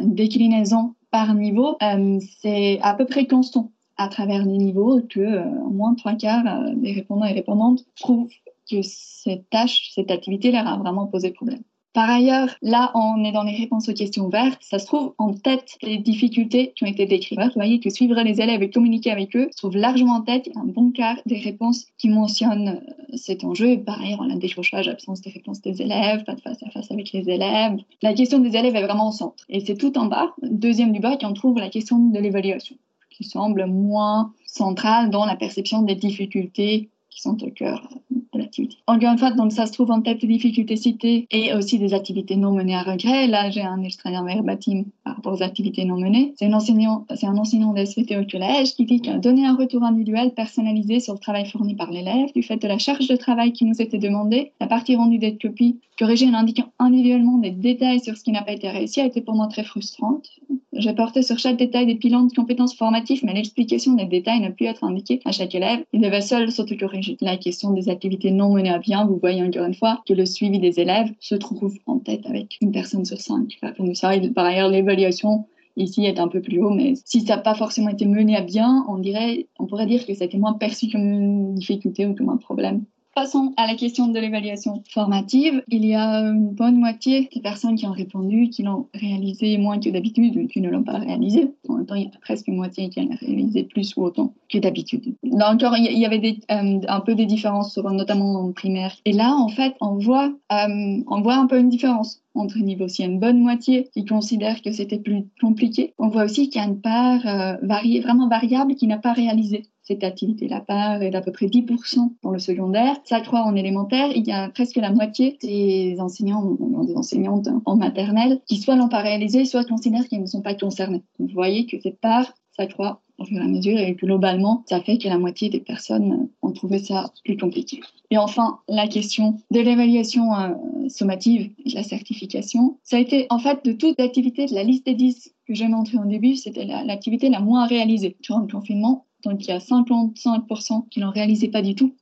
une 0.00 0.14
déclinaison 0.14 0.94
par 1.10 1.34
niveau, 1.34 1.76
euh, 1.82 2.18
c'est 2.40 2.80
à 2.82 2.94
peu 2.94 3.04
près 3.04 3.26
constant 3.26 3.70
à 3.96 4.08
travers 4.08 4.44
les 4.44 4.58
niveaux 4.58 5.00
que 5.08 5.20
euh, 5.20 5.44
au 5.64 5.70
moins 5.70 5.94
trois 5.94 6.14
quarts 6.14 6.46
euh, 6.46 6.74
des 6.74 6.92
répondants 6.92 7.26
et 7.26 7.32
répondantes 7.32 7.84
trouvent 7.96 8.32
que 8.70 8.82
cette 8.82 9.48
tâche, 9.50 9.90
cette 9.94 10.10
activité 10.10 10.50
leur 10.52 10.66
a 10.66 10.76
vraiment 10.76 11.06
posé 11.06 11.30
problème. 11.30 11.62
Par 11.94 12.10
ailleurs, 12.10 12.48
là, 12.60 12.90
on 12.96 13.22
est 13.22 13.30
dans 13.30 13.44
les 13.44 13.54
réponses 13.54 13.88
aux 13.88 13.92
questions 13.92 14.26
ouvertes. 14.26 14.60
Ça 14.62 14.80
se 14.80 14.86
trouve 14.86 15.14
en 15.16 15.32
tête 15.32 15.76
les 15.80 15.98
difficultés 15.98 16.72
qui 16.74 16.82
ont 16.82 16.88
été 16.88 17.06
décrites. 17.06 17.38
Vous 17.38 17.50
voyez 17.54 17.78
que 17.78 17.88
suivre 17.88 18.20
les 18.20 18.40
élèves 18.40 18.64
et 18.64 18.70
communiquer 18.70 19.12
avec 19.12 19.36
eux 19.36 19.46
se 19.52 19.58
trouve 19.58 19.76
largement 19.76 20.14
en 20.14 20.22
tête. 20.22 20.48
Il 20.48 20.54
y 20.54 20.58
a 20.58 20.60
un 20.60 20.64
bon 20.64 20.90
quart 20.90 21.20
des 21.24 21.38
réponses 21.38 21.86
qui 21.96 22.08
mentionnent 22.08 22.80
euh, 22.80 23.16
cet 23.16 23.44
enjeu. 23.44 23.78
Par 23.78 24.00
ailleurs, 24.00 24.18
on 24.20 24.28
a 24.28 24.34
décrochage, 24.34 24.88
absence 24.88 25.20
de 25.20 25.30
réponse 25.30 25.60
des 25.60 25.82
élèves, 25.82 26.24
pas 26.24 26.34
de 26.34 26.40
face 26.40 26.60
à 26.64 26.70
face 26.70 26.90
avec 26.90 27.12
les 27.12 27.30
élèves. 27.30 27.76
La 28.02 28.12
question 28.12 28.40
des 28.40 28.56
élèves 28.56 28.74
est 28.74 28.82
vraiment 28.82 29.10
au 29.10 29.12
centre. 29.12 29.44
Et 29.48 29.60
c'est 29.60 29.76
tout 29.76 29.96
en 29.96 30.06
bas, 30.06 30.34
deuxième 30.42 30.90
du 30.90 30.98
bas, 30.98 31.16
qu'on 31.16 31.32
trouve 31.32 31.58
la 31.58 31.68
question 31.68 32.00
de 32.00 32.18
l'évaluation, 32.18 32.74
qui 33.10 33.22
semble 33.22 33.66
moins 33.66 34.32
centrale 34.46 35.10
dans 35.10 35.26
la 35.26 35.36
perception 35.36 35.82
des 35.82 35.94
difficultés 35.94 36.88
qui 37.08 37.20
sont 37.20 37.40
au 37.44 37.50
cœur 37.50 37.88
de 38.34 38.42
l'activité. 38.42 38.76
Encore 38.86 39.12
une 39.12 39.18
fois, 39.18 39.30
donc 39.30 39.52
ça 39.52 39.66
se 39.66 39.72
trouve 39.72 39.90
en 39.90 40.00
tête 40.00 40.20
des 40.20 40.26
difficultés 40.26 40.76
citées 40.76 41.26
et 41.30 41.54
aussi 41.54 41.78
des 41.78 41.94
activités 41.94 42.36
non 42.36 42.52
menées 42.52 42.76
à 42.76 42.82
regret. 42.82 43.26
Là, 43.26 43.50
j'ai 43.50 43.62
un 43.62 43.82
extrait 43.82 44.10
verbatim 44.10 44.84
par 45.04 45.16
rapport 45.16 45.34
aux 45.34 45.42
activités 45.42 45.84
non 45.84 45.96
menées. 45.96 46.34
C'est 46.38 46.46
un 46.46 46.52
enseignant, 46.52 47.06
c'est 47.14 47.26
enseignant 47.26 47.72
d'SVT 47.72 48.16
au 48.18 48.24
collège 48.24 48.74
qui 48.74 48.84
dit 48.84 49.00
qu'il 49.00 49.12
a 49.12 49.18
donné 49.18 49.46
un 49.46 49.56
retour 49.56 49.82
individuel 49.82 50.32
personnalisé 50.34 51.00
sur 51.00 51.14
le 51.14 51.18
travail 51.18 51.46
fourni 51.46 51.74
par 51.74 51.90
l'élève, 51.90 52.32
du 52.34 52.42
fait 52.42 52.56
de 52.56 52.68
la 52.68 52.78
charge 52.78 53.08
de 53.08 53.16
travail 53.16 53.52
qui 53.52 53.64
nous 53.64 53.80
était 53.80 53.98
demandée, 53.98 54.52
la 54.60 54.66
partie 54.66 54.96
rendue 54.96 55.18
d'être 55.18 55.40
copie, 55.40 55.78
indiquant 56.00 56.72
individuellement 56.78 57.38
des 57.38 57.50
détails 57.50 58.00
sur 58.00 58.16
ce 58.16 58.24
qui 58.24 58.32
n'a 58.32 58.42
pas 58.42 58.52
été 58.52 58.68
réussi, 58.68 59.00
a 59.00 59.06
été 59.06 59.20
pour 59.20 59.34
moi 59.34 59.46
très 59.48 59.64
frustrante. 59.64 60.28
J'ai 60.72 60.92
porté 60.92 61.22
sur 61.22 61.38
chaque 61.38 61.56
détail 61.56 61.86
des 61.86 61.94
bilans 61.94 62.24
de 62.24 62.32
compétences 62.32 62.74
formatives, 62.74 63.24
mais 63.24 63.34
l'explication 63.34 63.94
des 63.94 64.06
détails 64.06 64.40
n'a 64.40 64.50
pu 64.50 64.64
être 64.64 64.84
indiquée 64.84 65.20
à 65.24 65.32
chaque 65.32 65.54
élève. 65.54 65.84
Il 65.92 66.00
devait 66.00 66.20
seul 66.20 66.50
s'autocorriger. 66.50 67.16
La 67.20 67.36
question 67.36 67.72
des 67.72 67.88
activités 67.88 68.30
non 68.30 68.52
menées 68.52 68.70
à 68.70 68.78
bien, 68.78 69.06
vous 69.06 69.18
voyez 69.18 69.42
encore 69.42 69.66
une 69.66 69.74
fois 69.74 70.02
que 70.06 70.14
le 70.14 70.26
suivi 70.26 70.58
des 70.58 70.80
élèves 70.80 71.12
se 71.20 71.34
trouve 71.34 71.74
en 71.86 71.98
tête 71.98 72.26
avec 72.26 72.56
une 72.60 72.72
personne 72.72 73.04
sur 73.04 73.20
cinq. 73.20 73.58
ça, 73.94 74.12
par 74.34 74.46
ailleurs, 74.46 74.68
l'évaluation 74.68 75.46
ici 75.76 76.04
est 76.04 76.18
un 76.18 76.28
peu 76.28 76.40
plus 76.40 76.62
haut, 76.62 76.70
mais 76.70 76.94
si 77.04 77.20
ça 77.20 77.36
n'a 77.36 77.42
pas 77.42 77.54
forcément 77.54 77.88
été 77.88 78.06
mené 78.06 78.36
à 78.36 78.42
bien, 78.42 78.84
on 78.88 78.98
dirait, 78.98 79.48
on 79.58 79.66
pourrait 79.66 79.86
dire 79.86 80.06
que 80.06 80.14
ça 80.14 80.24
a 80.24 80.26
été 80.26 80.38
moins 80.38 80.54
perçu 80.54 80.88
comme 80.90 81.02
une 81.02 81.54
difficulté 81.54 82.06
ou 82.06 82.14
comme 82.14 82.28
un 82.28 82.36
problème. 82.36 82.84
Passons 83.14 83.52
à 83.56 83.68
la 83.68 83.76
question 83.76 84.08
de 84.08 84.18
l'évaluation 84.18 84.82
formative. 84.90 85.62
Il 85.68 85.86
y 85.86 85.94
a 85.94 86.18
une 86.18 86.50
bonne 86.50 86.80
moitié 86.80 87.28
des 87.32 87.40
personnes 87.40 87.76
qui 87.76 87.86
ont 87.86 87.92
répondu 87.92 88.50
qui 88.50 88.64
l'ont 88.64 88.88
réalisé 88.92 89.56
moins 89.56 89.78
que 89.78 89.88
d'habitude 89.88 90.48
qui 90.48 90.60
ne 90.60 90.68
l'ont 90.68 90.82
pas 90.82 90.98
réalisé. 90.98 91.52
En 91.68 91.74
même 91.74 91.86
temps, 91.86 91.94
il 91.94 92.04
y 92.04 92.06
a 92.06 92.18
presque 92.20 92.48
une 92.48 92.56
moitié 92.56 92.88
qui 92.88 93.04
l'a 93.04 93.14
réalisé 93.14 93.62
plus 93.62 93.96
ou 93.96 94.02
autant 94.02 94.34
que 94.50 94.58
d'habitude. 94.58 95.14
Là 95.22 95.52
encore, 95.52 95.76
il 95.76 95.96
y 95.96 96.04
avait 96.04 96.38
euh, 96.50 96.80
un 96.88 97.00
peu 97.00 97.14
des 97.14 97.26
différences, 97.26 97.78
notamment 97.78 98.34
en 98.34 98.52
primaire. 98.52 98.96
Et 99.04 99.12
là, 99.12 99.32
en 99.36 99.48
fait, 99.48 99.76
on 99.80 99.96
voit, 99.96 100.32
euh, 100.52 101.02
un 101.08 101.46
peu 101.46 101.60
une 101.60 101.68
différence 101.68 102.20
entre 102.34 102.58
niveaux. 102.58 102.88
S'il 102.88 103.04
y 103.04 103.08
a 103.08 103.12
une 103.12 103.20
bonne 103.20 103.38
moitié 103.38 103.88
qui 103.92 104.04
considère 104.04 104.60
que 104.60 104.72
c'était 104.72 104.98
plus 104.98 105.24
compliqué, 105.40 105.94
on 105.98 106.08
voit 106.08 106.24
aussi 106.24 106.48
qu'il 106.48 106.60
y 106.60 106.64
a 106.64 106.66
une 106.66 106.80
part 106.80 107.24
euh, 107.26 107.54
vraiment 107.62 108.28
variable 108.28 108.74
qui 108.74 108.88
n'a 108.88 108.98
pas 108.98 109.12
réalisé 109.12 109.62
cette 109.84 110.02
activité. 110.02 110.48
La 110.48 110.60
part 110.60 111.02
est 111.02 111.10
d'à 111.10 111.20
peu 111.20 111.30
près 111.30 111.46
10% 111.46 112.10
dans 112.22 112.30
le 112.30 112.38
secondaire. 112.38 112.96
Ça 113.04 113.20
croît 113.20 113.44
en 113.44 113.54
élémentaire. 113.54 114.08
Il 114.14 114.26
y 114.26 114.32
a 114.32 114.48
presque 114.48 114.76
la 114.76 114.90
moitié 114.90 115.38
des 115.42 115.96
enseignants, 116.00 116.56
des 116.84 116.96
enseignantes 116.96 117.48
en 117.64 117.76
maternelle 117.76 118.40
qui 118.46 118.56
soit 118.56 118.76
l'ont 118.76 118.88
pas 118.88 119.02
réalisé, 119.02 119.44
soit 119.44 119.64
considèrent 119.64 120.08
qu'ils 120.08 120.22
ne 120.22 120.26
sont 120.26 120.42
pas 120.42 120.54
concernés. 120.54 121.02
vous 121.18 121.28
voyez 121.28 121.66
que 121.66 121.78
cette 121.80 122.00
part 122.00 122.32
s'accroît 122.56 123.00
au 123.18 123.24
fur 123.24 123.38
et 123.38 123.44
à 123.44 123.48
mesure 123.48 123.78
et 123.78 123.92
globalement, 123.92 124.64
ça 124.66 124.80
fait 124.80 124.98
que 124.98 125.08
la 125.08 125.18
moitié 125.18 125.48
des 125.48 125.60
personnes 125.60 126.28
ont 126.42 126.52
trouvé 126.52 126.78
ça 126.80 127.12
plus 127.24 127.36
compliqué. 127.36 127.80
Et 128.10 128.18
enfin, 128.18 128.58
la 128.68 128.88
question 128.88 129.38
de 129.50 129.60
l'évaluation 129.60 130.34
euh, 130.34 130.88
sommative 130.88 131.50
et 131.64 131.70
de 131.70 131.74
la 131.74 131.82
certification. 131.82 132.78
Ça 132.82 132.96
a 132.96 133.00
été, 133.00 133.26
en 133.30 133.38
fait, 133.38 133.64
de 133.64 133.72
toute 133.72 133.98
l'activité 133.98 134.46
de 134.46 134.54
la 134.54 134.64
liste 134.64 134.86
des 134.86 134.94
10 134.94 135.34
que 135.46 135.54
j'ai 135.54 135.68
montré 135.68 135.98
au 135.98 136.04
début, 136.04 136.36
c'était 136.36 136.64
l'activité 136.64 137.28
la, 137.28 137.40
moins 137.40 137.66
réalisée 137.66 138.16
durant 138.20 138.40
le 138.40 138.46
confinement. 138.46 139.04
Donc, 139.24 139.44
il 139.44 139.48
y 139.48 139.52
a 139.52 139.58
55% 139.58 140.88
qui 140.88 141.00
l'ont 141.00 141.10
réalisé 141.10 141.48
pas 141.48 141.62
du 141.62 141.74
tout 141.74 141.94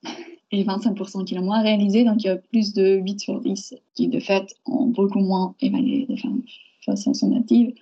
et 0.51 0.65
25% 0.65 1.25
qui 1.25 1.35
l'ont 1.35 1.43
moins 1.43 1.63
réalisé. 1.63 2.05
Donc, 2.05 2.23
il 2.23 2.27
y 2.27 2.31
a 2.31 2.37
plus 2.37 2.75
de 2.75 2.97
8 2.97 3.21
sur 3.21 3.41
10 3.41 3.75
qui, 3.95 4.09
de 4.09 4.21
fait, 4.21 4.55
ont 4.67 4.87
beaucoup 4.87 5.21
moins 5.21 5.55
évalué 5.61 6.07
de 6.07 6.17
façon 6.85 7.15
sommative 7.15 7.73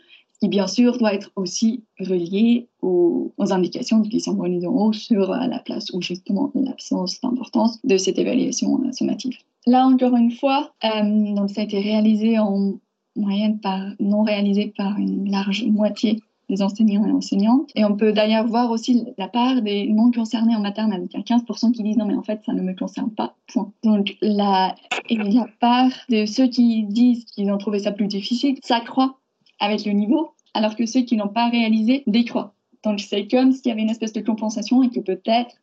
qui 0.41 0.49
bien 0.49 0.67
sûr 0.67 0.97
doit 0.97 1.15
être 1.15 1.31
aussi 1.37 1.85
relié 1.99 2.69
aux, 2.81 3.33
indications 3.51 4.03
qui 4.03 4.21
sont 4.21 4.35
données 4.35 4.67
en 4.67 4.73
haut 4.73 4.93
sur 4.93 5.31
la 5.31 5.59
place 5.61 5.91
ou 5.95 6.03
justement 6.03 6.53
l'absence 6.55 7.21
d'importance 7.23 7.79
de 7.85 7.97
cette 7.97 8.19
évaluation 8.19 8.81
sommative. 8.93 9.39
Là 9.67 9.87
encore 9.87 10.15
une 10.15 10.31
fois, 10.31 10.73
euh, 10.85 11.35
donc 11.35 11.51
ça 11.51 11.63
a 11.63 11.65
été 11.65 11.81
réalisé 11.81 12.39
en 12.39 12.75
moyenne 13.17 13.59
par 13.61 13.81
non 13.99 14.23
réalisé 14.23 14.73
par 14.77 14.99
une 14.99 15.31
large 15.31 15.65
moitié 15.65 16.21
des 16.51 16.63
enseignants 16.63 17.07
et 17.07 17.13
enseignantes. 17.13 17.71
Et 17.75 17.85
on 17.85 17.97
peut 17.97 18.13
d'ailleurs 18.13 18.47
voir 18.47 18.71
aussi 18.71 19.07
la 19.17 19.29
part 19.29 19.63
des 19.63 19.87
non 19.87 20.11
concernés 20.11 20.55
en 20.55 20.61
maternelle. 20.61 21.07
Il 21.11 21.17
y 21.17 21.21
a 21.21 21.25
15% 21.25 21.73
qui 21.73 21.83
disent 21.83 21.97
non 21.97 22.07
mais 22.07 22.15
en 22.15 22.23
fait 22.23 22.41
ça 22.45 22.53
ne 22.53 22.61
me 22.61 22.75
concerne 22.75 23.11
pas, 23.11 23.35
point. 23.53 23.73
Donc 23.85 24.17
la, 24.21 24.75
et 25.09 25.17
la 25.17 25.47
part 25.61 25.93
de 26.09 26.27
ceux 26.27 26.49
qui 26.49 26.83
disent 26.85 27.25
qu'ils 27.25 27.51
ont 27.51 27.59
trouvé 27.59 27.79
ça 27.79 27.93
plus 27.93 28.07
difficile 28.07 28.59
s'accroît 28.63 29.19
avec 29.61 29.85
le 29.85 29.93
niveau 29.93 30.31
alors 30.53 30.77
que 30.77 30.85
ceux 30.85 31.03
qui 31.03 31.17
n'ont 31.17 31.29
pas 31.29 31.49
réalisé 31.49 32.03
décroît. 32.07 32.55
Donc 32.85 33.01
c'est 33.01 33.29
comme 33.29 33.53
s'il 33.53 33.69
y 33.69 33.71
avait 33.71 33.83
une 33.83 33.91
espèce 33.91 34.13
de 34.13 34.21
compensation 34.21 34.83
et 34.83 34.91
que 34.91 35.01
peut-être 35.01 35.55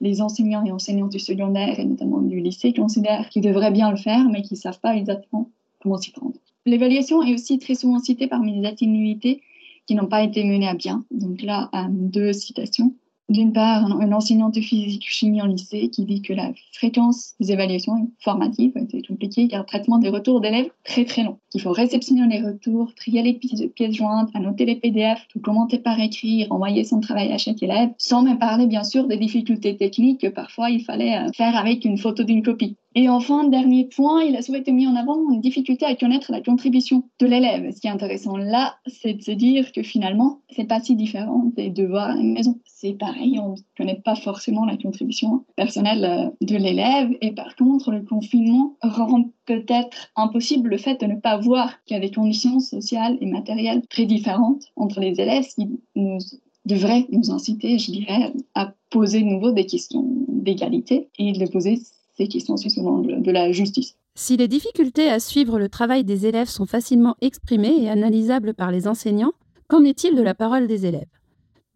les 0.00 0.20
enseignants 0.20 0.64
et 0.64 0.72
enseignantes 0.72 1.12
du 1.12 1.18
secondaire 1.18 1.78
et 1.78 1.84
notamment 1.84 2.20
du 2.20 2.40
lycée 2.40 2.72
considèrent 2.72 3.28
qu'ils 3.28 3.42
devraient 3.42 3.70
bien 3.70 3.90
le 3.90 3.96
faire, 3.96 4.24
mais 4.28 4.42
qu'ils 4.42 4.56
ne 4.56 4.60
savent 4.60 4.80
pas 4.80 4.96
exactement 4.96 5.50
comment 5.80 5.96
s'y 5.96 6.10
prendre. 6.10 6.34
L'évaluation 6.66 7.22
est 7.22 7.34
aussi 7.34 7.58
très 7.58 7.74
souvent 7.74 7.98
citée 7.98 8.28
parmi 8.28 8.60
les 8.60 8.68
atténuités 8.68 9.42
qui 9.86 9.94
n'ont 9.94 10.06
pas 10.06 10.22
été 10.22 10.44
menées 10.44 10.68
à 10.68 10.74
bien. 10.74 11.04
Donc 11.10 11.42
là, 11.42 11.70
deux 11.90 12.32
citations. 12.32 12.94
D'une 13.28 13.52
part, 13.52 13.86
un, 13.86 14.12
enseignant 14.12 14.50
de 14.50 14.60
physique-chimie 14.60 15.40
en 15.40 15.46
lycée 15.46 15.88
qui 15.88 16.04
dit 16.04 16.20
que 16.20 16.34
la 16.34 16.52
fréquence 16.72 17.32
des 17.40 17.52
évaluations 17.52 18.10
formatives 18.18 18.76
été 18.76 19.00
compliquée 19.00 19.48
car 19.48 19.60
le 19.60 19.66
traitement 19.66 19.98
des 19.98 20.10
retours 20.10 20.42
d'élèves 20.42 20.70
très 20.84 21.06
très 21.06 21.22
long. 21.22 21.38
Il 21.54 21.62
faut 21.62 21.72
réceptionner 21.72 22.26
les 22.26 22.44
retours, 22.44 22.94
trier 22.94 23.22
les 23.22 23.34
pièces 23.34 23.94
jointes, 23.94 24.28
annoter 24.34 24.66
les 24.66 24.76
PDF, 24.76 25.26
tout 25.28 25.40
commenter 25.40 25.78
par 25.78 25.98
écrit, 25.98 26.44
renvoyer 26.44 26.84
son 26.84 27.00
travail 27.00 27.32
à 27.32 27.38
chaque 27.38 27.62
élève, 27.62 27.90
sans 27.96 28.22
même 28.22 28.38
parler 28.38 28.66
bien 28.66 28.84
sûr 28.84 29.06
des 29.06 29.16
difficultés 29.16 29.76
techniques 29.78 30.20
que 30.20 30.28
parfois 30.28 30.68
il 30.68 30.84
fallait 30.84 31.16
euh, 31.16 31.32
faire 31.32 31.56
avec 31.56 31.86
une 31.86 31.96
photo 31.96 32.24
d'une 32.24 32.42
copie. 32.42 32.76
Et 32.94 33.08
enfin, 33.08 33.48
dernier 33.48 33.86
point, 33.86 34.22
il 34.22 34.36
a 34.36 34.42
souhaité 34.42 34.72
mis 34.72 34.86
en 34.86 34.96
avant 34.96 35.30
une 35.30 35.40
difficulté 35.40 35.86
à 35.86 35.96
connaître 35.96 36.30
la 36.30 36.42
contribution 36.42 37.04
de 37.20 37.26
l'élève. 37.26 37.70
Ce 37.74 37.80
qui 37.80 37.86
est 37.86 37.90
intéressant 37.90 38.36
là, 38.36 38.76
c'est 38.86 39.14
de 39.14 39.22
se 39.22 39.30
dire 39.30 39.72
que 39.72 39.82
finalement, 39.82 40.40
c'est 40.50 40.64
pas 40.64 40.80
si 40.80 40.94
différent 40.94 41.44
des 41.56 41.70
devoirs 41.70 42.10
à 42.10 42.14
la 42.16 42.22
maison. 42.22 42.58
C'est 42.66 42.92
pareil, 42.92 43.38
on 43.38 43.52
ne 43.52 43.56
connaît 43.76 44.00
pas 44.04 44.14
forcément 44.14 44.66
la 44.66 44.76
contribution 44.76 45.44
personnelle 45.56 46.04
euh, 46.04 46.46
de 46.46 46.56
l'élève. 46.56 47.10
Et 47.20 47.32
par 47.32 47.56
contre, 47.56 47.92
le 47.92 48.02
confinement 48.02 48.76
rend 48.82 49.30
peut-être 49.46 50.08
impossible 50.16 50.68
le 50.68 50.78
fait 50.78 51.00
de 51.00 51.06
ne 51.06 51.16
pas 51.16 51.38
voir 51.38 51.82
qu'il 51.84 51.96
y 51.96 51.98
a 51.98 52.02
des 52.02 52.14
conditions 52.14 52.60
sociales 52.60 53.16
et 53.20 53.26
matérielles 53.26 53.86
très 53.88 54.04
différentes 54.04 54.64
entre 54.76 55.00
les 55.00 55.20
élèves, 55.20 55.44
ce 55.44 55.54
qui 55.54 55.70
nous 55.96 56.18
devrait 56.64 57.06
nous 57.10 57.30
inciter, 57.30 57.78
je 57.78 57.90
dirais, 57.90 58.32
à 58.54 58.72
poser 58.90 59.20
de 59.20 59.26
nouveau 59.26 59.52
des 59.52 59.66
questions 59.66 60.04
d'égalité 60.28 61.08
et 61.18 61.32
de 61.32 61.46
poser 61.46 61.78
ces 62.22 62.28
questions 62.28 62.54
aussi 62.54 62.68
de 62.80 63.30
la 63.30 63.52
justice. 63.52 63.96
Si 64.14 64.36
les 64.36 64.48
difficultés 64.48 65.08
à 65.08 65.20
suivre 65.20 65.58
le 65.58 65.68
travail 65.68 66.04
des 66.04 66.26
élèves 66.26 66.48
sont 66.48 66.66
facilement 66.66 67.16
exprimées 67.20 67.82
et 67.82 67.88
analysables 67.88 68.54
par 68.54 68.70
les 68.70 68.86
enseignants, 68.86 69.32
qu'en 69.68 69.84
est-il 69.84 70.14
de 70.14 70.22
la 70.22 70.34
parole 70.34 70.66
des 70.66 70.86
élèves? 70.86 71.08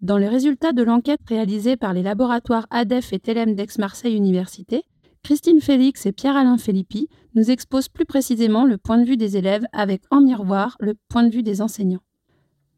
Dans 0.03 0.19
les 0.19 0.29
résultats 0.29 0.73
de 0.73 0.83
l'enquête 0.83 1.21
réalisée 1.26 1.76
par 1.76 1.95
les 1.95 2.03
laboratoires 2.03 2.67
ADEF 2.71 3.12
et 3.12 3.19
TELEM 3.19 3.55
d'Aix-Marseille 3.55 4.15
Université, 4.15 4.83
Christine 5.23 5.61
Félix 5.61 6.05
et 6.07 6.12
Pierre-Alain 6.12 6.59
Filippi 6.59 7.09
nous 7.35 7.50
exposent 7.50 7.88
plus 7.88 8.05
précisément 8.05 8.67
le 8.67 8.76
point 8.76 8.99
de 8.99 9.07
vue 9.07 9.17
des 9.17 9.37
élèves 9.37 9.65
avec 9.73 10.03
en 10.11 10.21
miroir 10.21 10.76
le 10.79 10.95
point 11.09 11.25
de 11.25 11.33
vue 11.33 11.43
des 11.43 11.62
enseignants. 11.62 12.03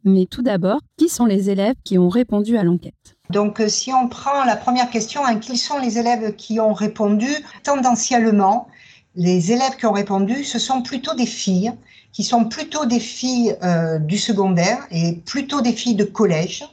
Mais 0.04 0.26
tout 0.26 0.42
d'abord, 0.42 0.80
qui 0.96 1.08
sont 1.08 1.26
les 1.26 1.50
élèves 1.50 1.74
qui 1.84 1.98
ont 1.98 2.08
répondu 2.08 2.56
à 2.56 2.62
l'enquête? 2.62 3.17
Donc, 3.30 3.60
euh, 3.60 3.68
si 3.68 3.92
on 3.92 4.08
prend 4.08 4.44
la 4.44 4.56
première 4.56 4.90
question, 4.90 5.24
hein, 5.24 5.38
qui 5.38 5.58
sont 5.58 5.78
les 5.78 5.98
élèves 5.98 6.34
qui 6.36 6.60
ont 6.60 6.72
répondu 6.72 7.28
Tendanciellement, 7.62 8.68
les 9.16 9.52
élèves 9.52 9.76
qui 9.78 9.86
ont 9.86 9.92
répondu, 9.92 10.44
ce 10.44 10.58
sont 10.58 10.82
plutôt 10.82 11.14
des 11.14 11.26
filles, 11.26 11.72
qui 12.12 12.24
sont 12.24 12.46
plutôt 12.46 12.86
des 12.86 13.00
filles 13.00 13.54
euh, 13.62 13.98
du 13.98 14.16
secondaire 14.16 14.86
et 14.90 15.12
plutôt 15.12 15.60
des 15.60 15.72
filles 15.72 15.94
de 15.94 16.04
collège, 16.04 16.64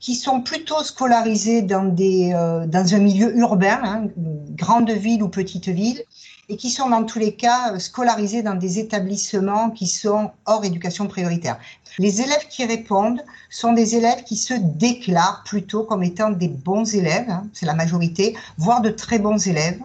qui 0.00 0.16
sont 0.16 0.40
plutôt 0.40 0.82
scolarisées 0.82 1.62
dans, 1.62 1.84
des, 1.84 2.32
euh, 2.34 2.66
dans 2.66 2.94
un 2.94 2.98
milieu 2.98 3.36
urbain, 3.36 3.80
hein, 3.84 4.08
grande 4.50 4.90
ville 4.90 5.22
ou 5.22 5.28
petite 5.28 5.68
ville, 5.68 6.02
et 6.48 6.56
qui 6.56 6.70
sont 6.70 6.88
dans 6.88 7.04
tous 7.04 7.18
les 7.18 7.34
cas 7.34 7.78
scolarisées 7.78 8.42
dans 8.42 8.54
des 8.54 8.78
établissements 8.78 9.70
qui 9.70 9.86
sont 9.86 10.30
hors 10.46 10.64
éducation 10.64 11.06
prioritaire. 11.06 11.58
Les 11.98 12.20
élèves 12.20 12.48
qui 12.48 12.64
répondent 12.64 13.22
sont 13.50 13.72
des 13.72 13.96
élèves 13.96 14.24
qui 14.24 14.36
se 14.36 14.54
déclarent 14.54 15.42
plutôt 15.44 15.84
comme 15.84 16.02
étant 16.02 16.30
des 16.30 16.48
bons 16.48 16.94
élèves, 16.94 17.30
hein, 17.30 17.46
c'est 17.52 17.66
la 17.66 17.74
majorité, 17.74 18.36
voire 18.58 18.80
de 18.80 18.90
très 18.90 19.18
bons 19.18 19.46
élèves. 19.46 19.80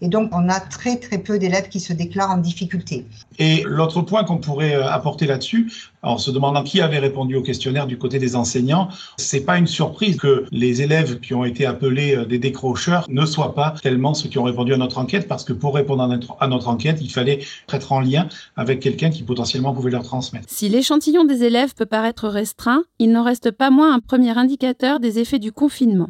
Et 0.00 0.08
donc, 0.08 0.30
on 0.32 0.48
a 0.48 0.60
très, 0.60 0.96
très 0.96 1.18
peu 1.18 1.38
d'élèves 1.38 1.68
qui 1.68 1.80
se 1.80 1.92
déclarent 1.92 2.30
en 2.30 2.38
difficulté. 2.38 3.06
Et 3.38 3.62
l'autre 3.66 4.02
point 4.02 4.24
qu'on 4.24 4.38
pourrait 4.38 4.74
euh, 4.74 4.88
apporter 4.88 5.26
là-dessus, 5.26 5.72
en 6.02 6.18
se 6.18 6.30
demandant 6.30 6.62
qui 6.62 6.80
avait 6.80 6.98
répondu 6.98 7.34
au 7.34 7.42
questionnaire 7.42 7.86
du 7.86 7.98
côté 7.98 8.18
des 8.18 8.36
enseignants, 8.36 8.88
c'est 9.16 9.40
pas 9.40 9.58
une 9.58 9.66
surprise 9.66 10.16
que 10.16 10.44
les 10.52 10.82
élèves 10.82 11.18
qui 11.20 11.34
ont 11.34 11.44
été 11.44 11.66
appelés 11.66 12.16
euh, 12.16 12.24
des 12.24 12.38
décrocheurs 12.38 13.06
ne 13.08 13.26
soient 13.26 13.54
pas 13.54 13.74
tellement 13.82 14.14
ceux 14.14 14.28
qui 14.28 14.38
ont 14.38 14.44
répondu 14.44 14.72
à 14.72 14.76
notre 14.76 14.98
enquête, 14.98 15.26
parce 15.26 15.44
que 15.44 15.52
pour 15.52 15.74
répondre 15.74 16.02
à 16.40 16.46
notre 16.46 16.68
enquête, 16.68 16.98
il 17.00 17.10
fallait 17.10 17.40
être 17.72 17.92
en 17.92 18.00
lien 18.00 18.28
avec 18.56 18.80
quelqu'un 18.80 19.10
qui 19.10 19.22
potentiellement 19.22 19.72
pouvait 19.72 19.90
leur 19.90 20.02
transmettre. 20.02 20.46
Si 20.48 20.68
l'échantillon 20.68 21.24
des 21.24 21.42
élèves 21.42 21.74
peut 21.74 21.86
paraître 21.86 22.28
restreint, 22.28 22.84
il 22.98 23.10
n'en 23.12 23.24
reste 23.24 23.50
pas 23.50 23.70
moins 23.70 23.94
un 23.94 24.00
premier 24.00 24.36
indicateur 24.36 25.00
des 25.00 25.18
effets 25.18 25.38
du 25.38 25.52
confinement. 25.52 26.08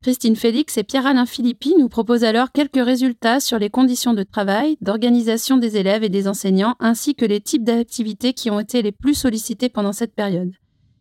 Christine 0.00 0.36
Félix 0.36 0.78
et 0.78 0.84
Pierre-Alain 0.84 1.26
Philippi 1.26 1.74
nous 1.76 1.88
proposent 1.88 2.22
alors 2.22 2.52
quelques 2.52 2.84
résultats 2.84 3.40
sur 3.40 3.58
les 3.58 3.68
conditions 3.68 4.14
de 4.14 4.22
travail, 4.22 4.76
d'organisation 4.80 5.56
des 5.56 5.76
élèves 5.76 6.04
et 6.04 6.08
des 6.08 6.28
enseignants, 6.28 6.76
ainsi 6.78 7.16
que 7.16 7.24
les 7.24 7.40
types 7.40 7.64
d'activités 7.64 8.32
qui 8.32 8.48
ont 8.48 8.60
été 8.60 8.80
les 8.80 8.92
plus 8.92 9.14
sollicités 9.14 9.68
pendant 9.68 9.92
cette 9.92 10.14
période. 10.14 10.52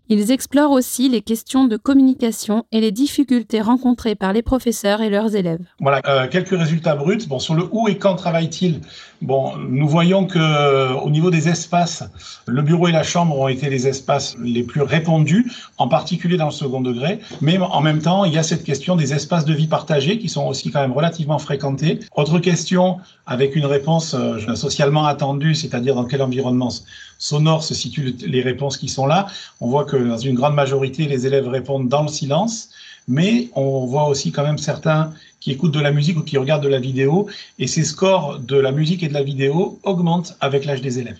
Ils 0.09 0.31
explorent 0.31 0.71
aussi 0.71 1.09
les 1.09 1.21
questions 1.21 1.65
de 1.65 1.77
communication 1.77 2.65
et 2.71 2.81
les 2.81 2.91
difficultés 2.91 3.61
rencontrées 3.61 4.15
par 4.15 4.33
les 4.33 4.41
professeurs 4.41 5.01
et 5.01 5.09
leurs 5.09 5.35
élèves. 5.35 5.65
Voilà, 5.79 6.01
euh, 6.07 6.27
quelques 6.27 6.57
résultats 6.57 6.95
bruts. 6.95 7.27
Bon, 7.27 7.37
sur 7.39 7.53
le 7.53 7.67
où 7.71 7.87
et 7.87 7.97
quand 7.97 8.15
travaille-t-il? 8.15 8.81
Bon, 9.21 9.57
nous 9.57 9.88
voyons 9.88 10.25
que 10.25 10.38
euh, 10.38 10.93
au 10.93 11.09
niveau 11.09 11.31
des 11.31 11.50
espaces, 11.50 12.03
le 12.45 12.62
bureau 12.62 12.88
et 12.88 12.91
la 12.91 13.01
chambre 13.01 13.38
ont 13.38 13.47
été 13.47 13.67
les 13.69 13.88
espaces 13.88 14.38
les 14.39 14.62
plus 14.62 14.81
répandus, 14.81 15.51
en 15.79 15.88
particulier 15.88 16.38
dans 16.38 16.45
le 16.45 16.51
second 16.51 16.81
degré. 16.81 17.19
Mais 17.41 17.57
en 17.57 17.81
même 17.81 18.00
temps, 18.00 18.25
il 18.25 18.33
y 18.33 18.38
a 18.38 18.43
cette 18.43 18.63
question 18.63 18.95
des 18.95 19.13
espaces 19.13 19.45
de 19.45 19.53
vie 19.53 19.65
partagés 19.65 20.19
qui 20.19 20.29
sont 20.29 20.45
aussi 20.45 20.69
quand 20.69 20.81
même 20.81 20.91
relativement 20.91 21.39
fréquentés. 21.39 22.00
Autre 22.15 22.38
question 22.39 23.00
avec 23.25 23.55
une 23.55 23.65
réponse 23.65 24.13
euh, 24.13 24.53
socialement 24.53 25.05
attendue, 25.07 25.55
c'est-à-dire 25.55 25.95
dans 25.95 26.05
quel 26.05 26.21
environnement 26.21 26.69
sonore 27.17 27.63
se 27.63 27.74
situent 27.74 28.15
les 28.25 28.41
réponses 28.41 28.77
qui 28.77 28.88
sont 28.88 29.07
là. 29.07 29.25
On 29.62 29.67
voit 29.67 29.86
que 29.86 29.97
dans 29.97 30.17
une 30.17 30.36
grande 30.36 30.53
majorité, 30.53 31.07
les 31.07 31.25
élèves 31.25 31.47
répondent 31.47 31.89
dans 31.89 32.03
le 32.03 32.09
silence 32.09 32.69
mais 33.07 33.50
on 33.55 33.86
voit 33.86 34.07
aussi 34.07 34.31
quand 34.31 34.43
même 34.43 34.57
certains 34.57 35.13
qui 35.39 35.51
écoutent 35.51 35.74
de 35.74 35.79
la 35.79 35.91
musique 35.91 36.17
ou 36.17 36.24
qui 36.24 36.38
regardent 36.38 36.63
de 36.63 36.70
la 36.70 36.79
vidéo, 36.79 37.27
et 37.60 37.67
ces 37.67 37.84
scores 37.84 38.39
de 38.39 38.58
la 38.58 38.72
musique 38.72 39.03
et 39.03 39.08
de 39.08 39.13
la 39.13 39.24
vidéo 39.24 39.79
augmentent 39.84 40.36
avec 40.41 40.65
l'âge 40.65 40.82
des 40.82 41.00
élèves. 41.00 41.20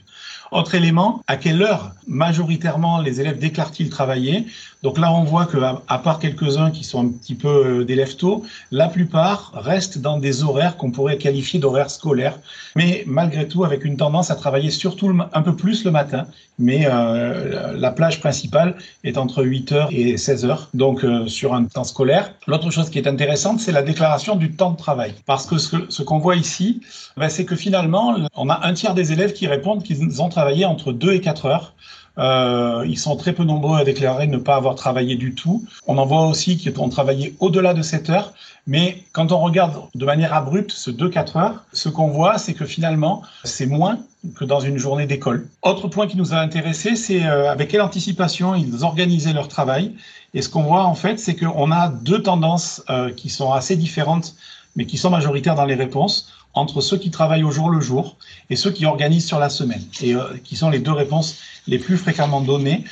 Autre 0.52 0.76
élément, 0.76 1.22
à 1.28 1.36
quelle 1.36 1.62
heure 1.62 1.92
majoritairement 2.08 3.02
les 3.02 3.20
élèves 3.20 3.38
déclarent-ils 3.38 3.90
travailler? 3.90 4.46
Donc 4.82 4.98
là, 4.98 5.12
on 5.12 5.24
voit 5.24 5.46
que 5.46 5.58
à 5.88 5.98
part 5.98 6.20
quelques-uns 6.20 6.72
qui 6.72 6.86
sont 6.86 7.06
un 7.06 7.10
petit 7.10 7.36
peu 7.36 7.50
euh, 7.82 7.84
d'élèves 7.84 8.16
tôt, 8.16 8.46
la 8.72 8.88
plupart 8.88 9.52
restent 9.56 9.98
dans 9.98 10.18
des 10.18 10.44
horaires 10.44 10.78
qu'on 10.78 10.92
pourrait 10.92 11.18
qualifier 11.18 11.60
d'horaires 11.60 11.90
scolaires, 11.90 12.40
mais 12.78 13.04
malgré 13.08 13.48
tout 13.48 13.66
avec 13.66 13.84
une 13.84 13.98
tendance 13.98 14.32
à 14.32 14.36
travailler 14.36 14.72
surtout 14.72 15.12
un 15.34 15.42
peu 15.42 15.56
plus 15.56 15.84
le 15.84 15.92
matin. 15.92 16.28
Mais 16.60 16.88
euh, 16.90 17.78
la 17.78 17.92
plage 17.92 18.20
principale 18.20 18.76
est 19.04 19.18
entre 19.18 19.44
8h 19.44 19.88
et 19.92 20.16
16h, 20.16 20.68
donc 20.74 21.04
euh, 21.04 21.28
sur 21.28 21.54
un 21.54 21.66
temps 21.66 21.84
scolaire. 21.84 22.34
L'autre 22.48 22.72
chose 22.72 22.90
qui 22.90 22.98
est 22.98 23.08
intéressante, 23.08 23.60
c'est 23.60 23.72
la 23.72 23.84
déclaration 23.84 24.36
du 24.36 24.52
temps 24.52 24.72
de 24.72 24.78
travail. 24.78 25.14
Parce 25.26 25.46
que 25.46 25.58
ce, 25.58 26.02
qu'on 26.02 26.20
voit 26.20 26.36
ici, 26.36 26.82
ben, 27.16 27.30
c'est 27.30 27.46
que 27.46 27.56
finalement, 27.56 28.16
on 28.36 28.50
a 28.50 28.66
un 28.66 28.74
tiers 28.74 28.94
des 28.94 29.12
élèves 29.12 29.34
qui 29.34 29.48
répondent 29.48 29.84
qu'ils 29.84 30.22
ont 30.22 30.30
travailler 30.30 30.66
entre 30.66 30.92
2 30.92 31.14
et 31.14 31.22
4 31.22 31.46
heures. 31.46 31.74
Euh, 32.18 32.84
ils 32.88 32.98
sont 32.98 33.16
très 33.16 33.34
peu 33.34 33.44
nombreux 33.44 33.78
à 33.78 33.84
déclarer 33.84 34.26
ne 34.26 34.38
pas 34.38 34.56
avoir 34.56 34.76
travaillé 34.76 35.16
du 35.16 35.36
tout. 35.36 35.66
On 35.86 35.98
en 35.98 36.06
voit 36.06 36.28
aussi 36.28 36.58
qui 36.58 36.72
ont 36.78 36.90
travaillé 36.90 37.36
au-delà 37.40 37.74
de 37.74 37.82
7 37.82 38.10
heures. 38.10 38.34
Mais 38.66 39.04
quand 39.14 39.32
on 39.32 39.40
regarde 39.40 39.76
de 39.96 40.06
manière 40.06 40.34
abrupte 40.34 40.72
ce 40.72 40.92
2-4 40.92 41.38
heures, 41.38 41.66
ce 41.74 41.90
qu'on 41.90 42.08
voit, 42.08 42.38
c'est 42.38 42.54
que 42.54 42.66
finalement, 42.66 43.22
c'est 43.44 43.68
moins 43.68 44.00
que 44.36 44.46
dans 44.46 44.60
une 44.60 44.78
journée 44.78 45.06
d'école. 45.06 45.48
Autre 45.62 45.88
point 45.88 46.08
qui 46.08 46.18
nous 46.18 46.34
a 46.34 46.38
intéressé, 46.38 46.96
c'est 46.96 47.26
euh, 47.26 47.52
avec 47.52 47.70
quelle 47.70 47.82
anticipation 47.82 48.56
ils 48.56 48.84
organisaient 48.84 49.34
leur 49.34 49.48
travail. 49.48 49.94
Et 50.34 50.42
ce 50.42 50.50
qu'on 50.50 50.64
voit 50.64 50.84
en 50.84 50.96
fait, 50.96 51.20
c'est 51.20 51.36
qu'on 51.36 51.72
a 51.72 51.90
deux 51.90 52.22
tendances 52.22 52.84
euh, 52.90 53.12
qui 53.12 53.30
sont 53.30 53.52
assez 53.52 53.76
différentes, 53.76 54.36
mais 54.76 54.86
qui 54.86 54.98
sont 54.98 55.10
majoritaires 55.10 55.56
dans 55.56 55.66
les 55.66 55.76
réponses 55.76 56.32
entre 56.54 56.82
ceux 56.82 56.98
qui 56.98 57.12
travaillent 57.12 57.44
au 57.44 57.52
jour 57.52 57.70
le 57.70 57.80
jour 57.80 58.18
et 58.50 58.56
ceux 58.56 58.72
qui 58.72 58.86
organisent 58.86 59.28
sur 59.28 59.40
la 59.40 59.50
semaine, 59.50 59.84
et 60.02 60.16
euh, 60.16 60.38
qui 60.44 60.56
sont 60.56 60.70
les 60.70 60.80
deux 60.80 60.92
réponses 60.92 61.38
les 61.68 61.78
plus 61.78 61.98
fréquemment 61.98 62.42
données. 62.42 62.84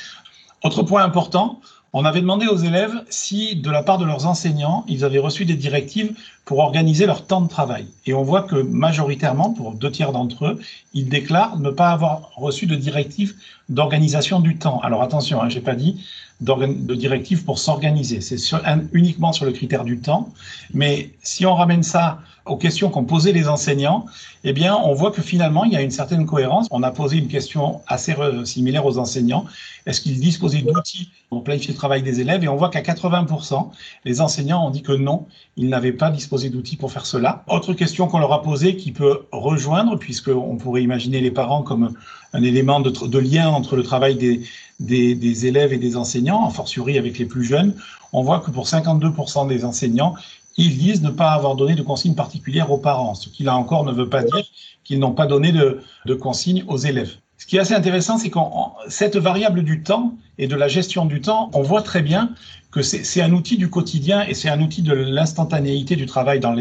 Autre 0.62 0.82
point 0.82 1.02
important, 1.02 1.60
on 1.92 2.04
avait 2.04 2.20
demandé 2.20 2.46
aux 2.46 2.56
élèves 2.56 3.04
si, 3.08 3.56
de 3.56 3.70
la 3.70 3.82
part 3.82 3.98
de 3.98 4.04
leurs 4.04 4.26
enseignants, 4.26 4.84
ils 4.88 5.04
avaient 5.04 5.18
reçu 5.18 5.44
des 5.44 5.54
directives 5.54 6.16
pour 6.46 6.60
organiser 6.60 7.06
leur 7.06 7.26
temps 7.26 7.40
de 7.40 7.48
travail. 7.48 7.86
Et 8.06 8.14
on 8.14 8.22
voit 8.22 8.42
que 8.42 8.54
majoritairement, 8.54 9.52
pour 9.52 9.72
deux 9.72 9.90
tiers 9.90 10.12
d'entre 10.12 10.46
eux, 10.46 10.60
ils 10.94 11.08
déclarent 11.08 11.58
ne 11.58 11.70
pas 11.70 11.90
avoir 11.90 12.30
reçu 12.36 12.66
de 12.66 12.76
directives 12.76 13.34
d'organisation 13.68 14.38
du 14.38 14.56
temps. 14.56 14.80
Alors 14.80 15.02
attention, 15.02 15.42
hein, 15.42 15.48
j'ai 15.48 15.60
pas 15.60 15.74
dit 15.74 16.06
de 16.40 16.94
directives 16.94 17.44
pour 17.44 17.58
s'organiser. 17.58 18.20
C'est 18.20 18.36
uniquement 18.92 19.32
sur 19.32 19.44
le 19.44 19.52
critère 19.52 19.84
du 19.84 19.98
temps. 19.98 20.28
Mais 20.72 21.10
si 21.22 21.46
on 21.46 21.54
ramène 21.54 21.82
ça 21.82 22.20
aux 22.44 22.56
questions 22.56 22.90
qu'ont 22.90 23.04
posées 23.04 23.32
les 23.32 23.48
enseignants, 23.48 24.04
eh 24.44 24.52
bien, 24.52 24.76
on 24.76 24.92
voit 24.92 25.10
que 25.10 25.22
finalement, 25.22 25.64
il 25.64 25.72
y 25.72 25.76
a 25.76 25.82
une 25.82 25.90
certaine 25.90 26.26
cohérence. 26.26 26.68
On 26.70 26.82
a 26.82 26.90
posé 26.90 27.16
une 27.16 27.28
question 27.28 27.80
assez 27.88 28.14
similaire 28.44 28.84
aux 28.84 28.98
enseignants. 28.98 29.46
Est-ce 29.86 30.00
qu'ils 30.02 30.20
disposaient 30.20 30.60
d'outils 30.62 31.10
pour 31.30 31.42
planifier 31.42 31.72
le 31.72 31.78
travail 31.78 32.02
des 32.02 32.20
élèves? 32.20 32.44
Et 32.44 32.48
on 32.48 32.56
voit 32.56 32.68
qu'à 32.68 32.82
80%, 32.82 33.70
les 34.04 34.20
enseignants 34.20 34.64
ont 34.66 34.70
dit 34.70 34.82
que 34.82 34.92
non, 34.92 35.26
ils 35.56 35.68
n'avaient 35.68 35.90
pas 35.92 36.10
disposé 36.10 36.35
d'outils 36.44 36.76
pour 36.76 36.92
faire 36.92 37.06
cela. 37.06 37.44
Autre 37.48 37.72
question 37.72 38.06
qu'on 38.06 38.18
leur 38.18 38.32
a 38.32 38.42
posée 38.42 38.76
qui 38.76 38.92
peut 38.92 39.22
rejoindre, 39.32 39.96
puisqu'on 39.96 40.56
pourrait 40.56 40.82
imaginer 40.82 41.20
les 41.20 41.30
parents 41.30 41.62
comme 41.62 41.94
un 42.32 42.42
élément 42.42 42.80
de, 42.80 43.18
lien 43.18 43.48
entre 43.48 43.76
le 43.76 43.82
travail 43.82 44.16
des, 44.16 45.46
élèves 45.46 45.72
et 45.72 45.78
des 45.78 45.96
enseignants, 45.96 46.42
en 46.42 46.50
fortiori 46.50 46.98
avec 46.98 47.18
les 47.18 47.24
plus 47.24 47.44
jeunes, 47.44 47.74
on 48.12 48.22
voit 48.22 48.40
que 48.40 48.50
pour 48.50 48.66
52% 48.66 49.48
des 49.48 49.64
enseignants, 49.64 50.14
ils 50.56 50.76
disent 50.76 51.02
ne 51.02 51.10
pas 51.10 51.32
avoir 51.32 51.54
donné 51.54 51.74
de 51.74 51.82
consignes 51.82 52.14
particulières 52.14 52.70
aux 52.70 52.78
parents, 52.78 53.14
ce 53.14 53.28
qui 53.28 53.42
là 53.42 53.56
encore 53.56 53.84
ne 53.84 53.92
veut 53.92 54.08
pas 54.08 54.22
dire 54.22 54.44
qu'ils 54.84 54.98
n'ont 54.98 55.12
pas 55.12 55.26
donné 55.26 55.52
de, 55.52 55.80
de, 56.06 56.14
consignes 56.14 56.64
aux 56.68 56.78
élèves. 56.78 57.16
Ce 57.38 57.46
qui 57.46 57.56
est 57.56 57.60
assez 57.60 57.74
intéressant, 57.74 58.16
c'est 58.16 58.30
qu'en 58.30 58.74
cette 58.88 59.16
variable 59.16 59.62
du 59.62 59.82
temps 59.82 60.14
et 60.38 60.46
de 60.46 60.56
la 60.56 60.68
gestion 60.68 61.04
du 61.04 61.20
temps, 61.20 61.50
on 61.52 61.62
voit 61.62 61.82
très 61.82 62.00
bien 62.00 62.30
c'est 62.82 63.22
un 63.22 63.32
outil 63.32 63.56
du 63.56 63.70
quotidien 63.70 64.22
et 64.26 64.34
c'est 64.34 64.48
un 64.48 64.60
outil 64.60 64.82
de 64.82 64.92
l'instantanéité 64.92 65.96
du 65.96 66.06
travail 66.06 66.40
dans, 66.40 66.54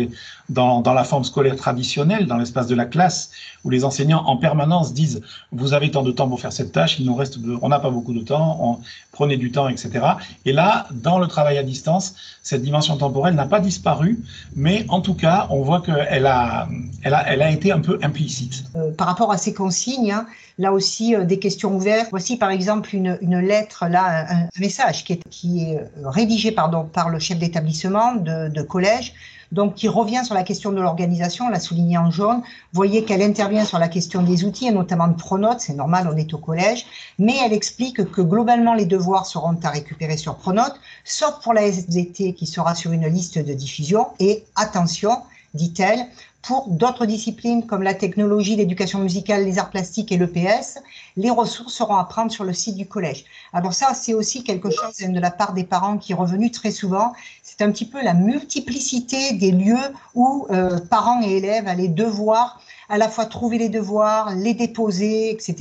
la 0.94 1.04
forme 1.04 1.24
scolaire 1.24 1.56
traditionnelle, 1.56 2.28
dans 2.28 2.38
l'espace 2.38 2.68
de 2.68 2.76
la 2.76 2.86
classe, 2.86 3.32
où 3.64 3.70
les 3.70 3.84
enseignants 3.84 4.24
en 4.26 4.38
permanence 4.38 4.94
disent 4.94 5.22
vous 5.52 5.74
avez 5.74 5.92
tant 5.92 6.04
de 6.04 6.12
temps 6.12 6.28
pour 6.28 6.40
faire 6.40 6.54
cette 6.54 6.72
tâche, 6.72 7.00
il 7.00 7.06
nous 7.06 7.16
reste, 7.16 7.40
on 7.62 7.70
n'a 7.70 7.80
pas 7.80 7.90
beaucoup 7.90 8.14
de 8.14 8.22
temps, 8.22 8.80
prenez 9.12 9.38
du 9.38 9.52
temps, 9.52 9.68
etc. 9.68 10.06
Et 10.46 10.52
là, 10.52 10.88
dans 10.92 11.20
le 11.20 11.28
travail 11.28 11.58
à 11.58 11.64
distance, 11.64 12.16
cette 12.44 12.62
dimension 12.62 12.98
temporelle 12.98 13.36
n'a 13.36 13.48
pas 13.48 13.60
disparu, 13.60 14.20
mais 14.56 14.86
en 14.90 15.02
tout 15.02 15.16
cas, 15.16 15.48
on 15.50 15.62
voit 15.62 15.82
qu'elle 15.82 16.26
a, 16.26 16.68
elle 17.04 17.14
a, 17.14 17.28
elle 17.28 17.42
a 17.42 17.52
été 17.52 17.72
un 17.72 17.80
peu 17.80 18.00
implicite. 18.02 18.66
Euh, 18.76 18.92
par 18.92 19.08
rapport 19.08 19.32
à 19.32 19.38
ces 19.38 19.54
consignes, 19.54 20.12
hein, 20.12 20.26
là 20.58 20.72
aussi 20.72 21.16
euh, 21.16 21.26
des 21.26 21.40
questions 21.40 21.76
ouvertes. 21.76 22.08
Voici 22.12 22.38
par 22.38 22.50
exemple 22.50 22.96
une, 22.96 23.40
lettre, 23.40 23.86
là, 23.88 24.26
un, 24.30 24.48
message 24.60 25.04
qui 25.04 25.14
est, 25.14 25.22
qui 25.30 25.64
est 25.64 25.78
euh, 25.78 26.10
rédigé 26.10 26.52
pardon, 26.52 26.86
par 26.86 27.10
le 27.10 27.20
chef 27.20 27.40
d'établissement 27.40 28.16
de, 28.16 28.62
collège, 28.62 29.14
donc 29.52 29.76
qui 29.76 29.88
revient 29.88 30.22
sur 30.24 30.34
la 30.34 30.44
question 30.44 30.72
de 30.72 30.82
l'organisation, 30.82 31.50
l'a 31.50 31.60
souligné 31.60 31.98
en 31.98 32.10
jaune. 32.10 32.38
Vous 32.38 32.76
voyez 32.76 33.04
qu'elle 33.04 33.22
intervient 33.22 33.66
sur 33.66 33.80
la 33.80 33.88
question 33.88 34.24
des 34.24 34.44
outils, 34.44 34.68
et 34.68 34.72
notamment 34.72 35.08
de 35.08 35.16
Pronote, 35.16 35.60
c'est 35.60 35.76
normal, 35.76 36.10
on 36.12 36.18
est 36.18 36.34
au 36.34 36.38
collège, 36.38 36.86
mais 37.20 37.36
elle 37.46 37.54
explique 37.54 38.10
que 38.12 38.22
globalement 38.22 38.74
les 38.74 38.86
devoirs 38.86 39.26
seront 39.26 39.58
à 39.64 39.70
récupérer 39.70 40.18
sur 40.18 40.36
Pronote, 40.36 40.76
sauf 41.04 41.42
pour 41.44 41.54
la 41.54 41.64
SVT 41.64 42.34
qui 42.34 42.48
sera 42.48 42.76
sur 42.76 42.92
une 42.92 43.08
liste 43.08 43.38
de 43.38 43.54
diffusion. 43.54 44.08
Et 44.20 44.44
attention, 44.56 45.12
dit-elle, 45.54 46.06
pour 46.48 46.68
d'autres 46.68 47.06
disciplines 47.06 47.66
comme 47.66 47.82
la 47.82 47.94
technologie, 47.94 48.56
l'éducation 48.56 49.00
musicale, 49.00 49.46
les 49.46 49.58
arts 49.58 49.72
plastiques 49.72 50.12
et 50.12 50.18
l'EPS, 50.18 50.80
les 51.18 51.32
ressources 51.32 51.74
seront 51.74 51.96
à 51.96 52.04
prendre 52.04 52.32
sur 52.32 52.44
le 52.44 52.54
site 52.54 52.76
du 52.76 52.86
collège. 52.86 53.26
Alors 53.52 53.74
ça, 53.74 53.94
c'est 53.94 54.14
aussi 54.14 54.44
quelque 54.44 54.70
chose 54.70 54.98
de 54.98 55.20
la 55.20 55.32
part 55.32 55.54
des 55.54 55.64
parents 55.64 55.98
qui 55.98 56.12
est 56.12 56.16
revenu 56.16 56.52
très 56.52 56.72
souvent. 56.72 57.14
C'est 57.42 57.62
un 57.62 57.72
petit 57.72 57.86
peu 57.86 58.02
la 58.04 58.14
multiplicité 58.14 59.34
des 59.34 59.52
lieux 59.52 59.94
où 60.14 60.48
euh, 60.52 60.80
parents 60.80 61.22
et 61.24 61.38
élèves 61.38 61.68
allaient 61.68 61.88
devoir 61.88 62.62
à 62.90 62.98
la 62.98 63.10
fois 63.10 63.26
trouver 63.26 63.58
les 63.58 63.70
devoirs, 63.70 64.36
les 64.36 64.54
déposer, 64.54 65.32
etc. 65.32 65.56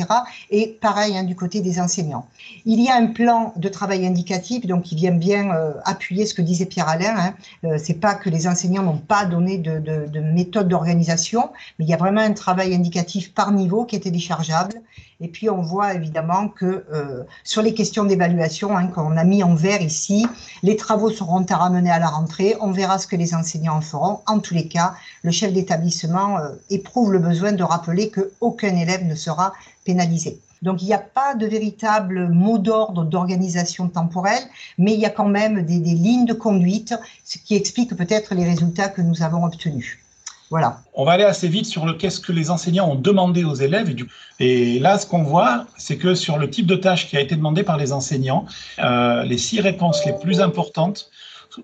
Et 0.51 0.79
pareil 0.81 1.17
hein, 1.17 1.25
du 1.25 1.35
côté 1.35 1.61
des 1.61 1.81
enseignants. 1.81 2.27
Il 2.65 2.81
y 2.81 2.89
a 2.89 2.97
un 2.97 3.07
plan 3.07 3.53
de 3.57 3.69
travail 3.69 4.07
indicatif, 4.07 4.67
donc 4.67 4.83
qui 4.83 4.95
vient 4.95 5.13
bien 5.13 5.51
euh, 5.51 5.73
appuyer 5.85 6.27
ce 6.27 6.35
que 6.35 6.43
disait 6.43 6.67
Pierre 6.67 6.89
Alain. 6.89 7.15
Hein. 7.17 7.35
Euh, 7.65 7.79
c'est 7.83 8.01
pas 8.01 8.15
que 8.15 8.31
les 8.31 8.47
enseignants 8.47 8.83
n'ont 8.83 8.99
pas 8.99 9.25
donné 9.25 9.59
de, 9.59 9.79
de, 9.79 10.07
de 10.07 10.21
méthode 10.21 10.69
d'organisation, 10.69 11.51
mais 11.79 11.85
il 11.85 11.89
y 11.89 11.95
a 11.95 11.99
vraiment 11.99 12.21
un 12.21 12.33
travail 12.33 12.75
indicatif 12.75 13.33
par 13.33 13.53
niveau 13.53 13.85
qui 13.85 13.97
est 13.97 14.01
téléchargeable. 14.01 14.75
Et 15.21 15.29
puis 15.29 15.49
on 15.49 15.63
voit 15.63 15.95
évidemment 15.95 16.49
que 16.49 16.85
euh, 16.93 17.23
sur 17.45 17.63
les 17.63 17.73
questions 17.73 18.05
d'évaluation 18.05 18.77
hein, 18.77 18.89
qu'on 18.89 19.17
a 19.17 19.25
mis 19.25 19.43
en 19.43 19.55
vert 19.55 19.81
ici, 19.81 20.27
les 20.63 20.77
travaux 20.77 21.11
seront 21.11 21.45
à 21.49 21.57
ramener 21.57 21.91
à 21.91 21.99
la 21.99 22.09
rentrée. 22.09 22.57
On 22.61 22.73
verra 22.73 22.99
ce 22.99 23.07
que 23.07 23.17
les 23.17 23.35
enseignants 23.35 23.77
en 23.77 23.81
feront. 23.81 24.21
En 24.27 24.41
tous 24.41 24.55
les 24.55 24.67
cas, 24.67 24.95
le 25.23 25.31
chef 25.31 25.53
d'établissement 25.53 26.39
euh, 26.39 26.51
éprouve 26.71 27.13
le 27.13 27.21
besoin 27.21 27.53
de 27.53 27.63
rappeler 27.63 28.11
qu'aucun 28.11 28.77
élève 28.77 29.05
ne 29.05 29.15
sera 29.15 29.53
pénalisé. 29.85 30.41
Donc 30.63 30.83
il 30.83 30.87
n'y 30.87 30.95
a 30.95 30.99
pas 30.99 31.35
de 31.35 31.47
véritable 31.47 32.29
mot 32.29 32.59
d'ordre 32.59 33.05
d'organisation 33.05 33.89
temporelle, 33.89 34.43
mais 34.79 34.95
il 34.95 35.01
y 35.01 35.07
a 35.07 35.11
quand 35.11 35.29
même 35.29 35.63
des, 35.63 35.79
des 35.79 35.95
lignes 35.95 36.25
de 36.25 36.33
conduite, 36.33 36.95
ce 37.25 37.39
qui 37.39 37.55
explique 37.55 37.95
peut-être 37.95 38.35
les 38.35 38.45
résultats 38.45 38.89
que 38.89 39.03
nous 39.03 39.23
avons 39.23 39.45
obtenus. 39.45 40.04
On 40.51 41.05
va 41.05 41.13
aller 41.13 41.25
assez 41.25 41.49
vite 41.49 41.67
sur 41.67 41.87
le 41.87 41.95
qu'est-ce 41.95 42.21
que 42.21 42.33
les 42.33 42.51
enseignants 42.51 42.89
ont 42.91 42.95
demandé 42.95 43.45
aux 43.45 43.55
élèves. 43.55 43.95
Et, 44.39 44.79
là, 44.79 44.99
ce 44.99 45.07
qu'on 45.07 45.23
voit, 45.23 45.67
c'est 45.77 45.97
que 45.97 46.15
sur 46.15 46.39
le 46.39 46.49
type 46.51 46.67
de 46.67 46.77
tâche 46.77 47.09
qui 47.09 47.17
a 47.17 47.21
été 47.21 47.35
demandé 47.35 47.63
par 47.63 47.77
les 47.77 47.93
enseignants, 47.93 48.47
euh, 48.79 49.25
les 49.25 49.39
six 49.39 49.61
réponses 49.61 50.05
les 50.05 50.13
plus 50.13 50.41
importantes 50.41 51.11